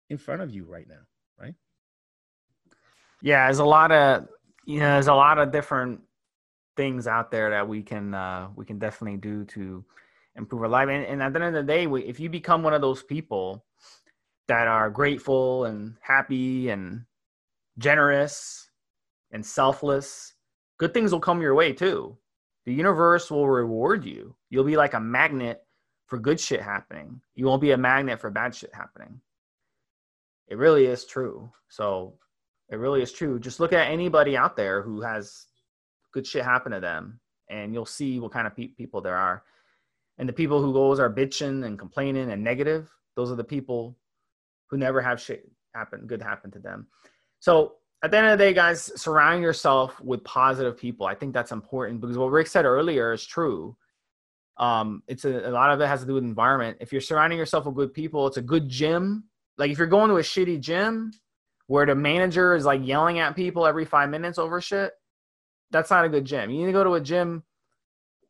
[0.10, 1.02] in front of you right now,
[1.40, 1.54] right?
[3.22, 4.28] Yeah, there's a lot of
[4.66, 6.02] you know, there's a lot of different
[6.76, 9.84] things out there that we can uh, we can definitely do to
[10.36, 10.90] improve our life.
[10.90, 13.66] And, and at the end of the day, if you become one of those people
[14.48, 17.06] that are grateful and happy and
[17.78, 18.70] generous
[19.32, 20.34] and selfless,
[20.78, 22.18] good things will come your way too.
[22.66, 24.36] The universe will reward you.
[24.50, 25.64] You'll be like a magnet
[26.08, 27.22] for good shit happening.
[27.36, 29.22] You won't be a magnet for bad shit happening.
[30.48, 31.52] It really is true.
[31.70, 32.14] So
[32.70, 33.40] it really is true.
[33.40, 35.46] Just look at anybody out there who has
[36.16, 39.44] good shit happen to them, and you'll see what kind of pe- people there are.
[40.18, 43.98] And the people who always are bitching and complaining and negative, those are the people
[44.70, 46.88] who never have shit happen, good happen to them.
[47.42, 51.06] So at the end of the day, guys, surround yourself with positive people.
[51.06, 53.76] I think that's important because what Rick said earlier is true.
[54.58, 56.78] Um, it's a, a lot of it has to do with environment.
[56.80, 59.26] If you're surrounding yourself with good people, it's a good gym.
[59.58, 61.12] Like if you're going to a shitty gym
[61.68, 64.94] where the manager is like yelling at people every five minutes over shit,
[65.72, 66.50] that's not a good gym.
[66.50, 67.44] You need to go to a gym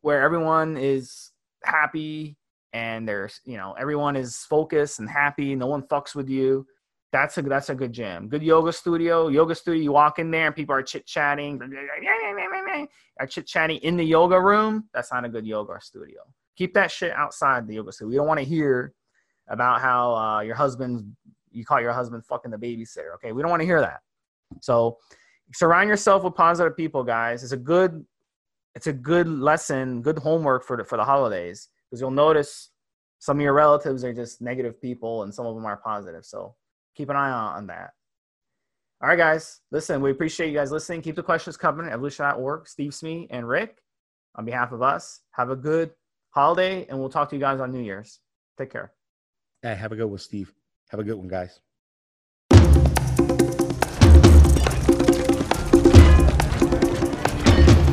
[0.01, 1.31] where everyone is
[1.63, 2.38] happy
[2.73, 5.55] and there's you know everyone is focused and happy.
[5.55, 6.67] No one fucks with you.
[7.11, 8.27] That's a that's a good gym.
[8.27, 9.29] Good yoga studio.
[9.29, 11.61] Yoga studio you walk in there and people are chit-chatting.
[13.17, 14.89] Are chit-chatting in the yoga room?
[14.93, 16.19] That's not a good yoga studio.
[16.57, 18.09] Keep that shit outside the yoga studio.
[18.09, 18.93] We don't want to hear
[19.47, 21.03] about how uh, your husband's
[21.51, 23.31] you call your husband fucking the babysitter okay?
[23.31, 24.01] We don't want to hear that.
[24.61, 24.97] So
[25.53, 28.05] surround yourself with positive people guys it's a good
[28.75, 32.71] it's a good lesson, good homework for the, for the holidays because you'll notice
[33.19, 36.25] some of your relatives are just negative people and some of them are positive.
[36.25, 36.55] So
[36.95, 37.91] keep an eye on, that.
[39.01, 39.61] All right, guys.
[39.71, 41.01] Listen, we appreciate you guys listening.
[41.01, 41.87] Keep the questions coming.
[41.87, 43.77] At evolution.org, Steve Smee, and Rick,
[44.35, 45.91] on behalf of us, have a good
[46.31, 48.19] holiday, and we'll talk to you guys on New Year's.
[48.57, 48.91] Take care.
[49.61, 50.53] Hey, have a good one, Steve.
[50.89, 51.59] Have a good one, guys.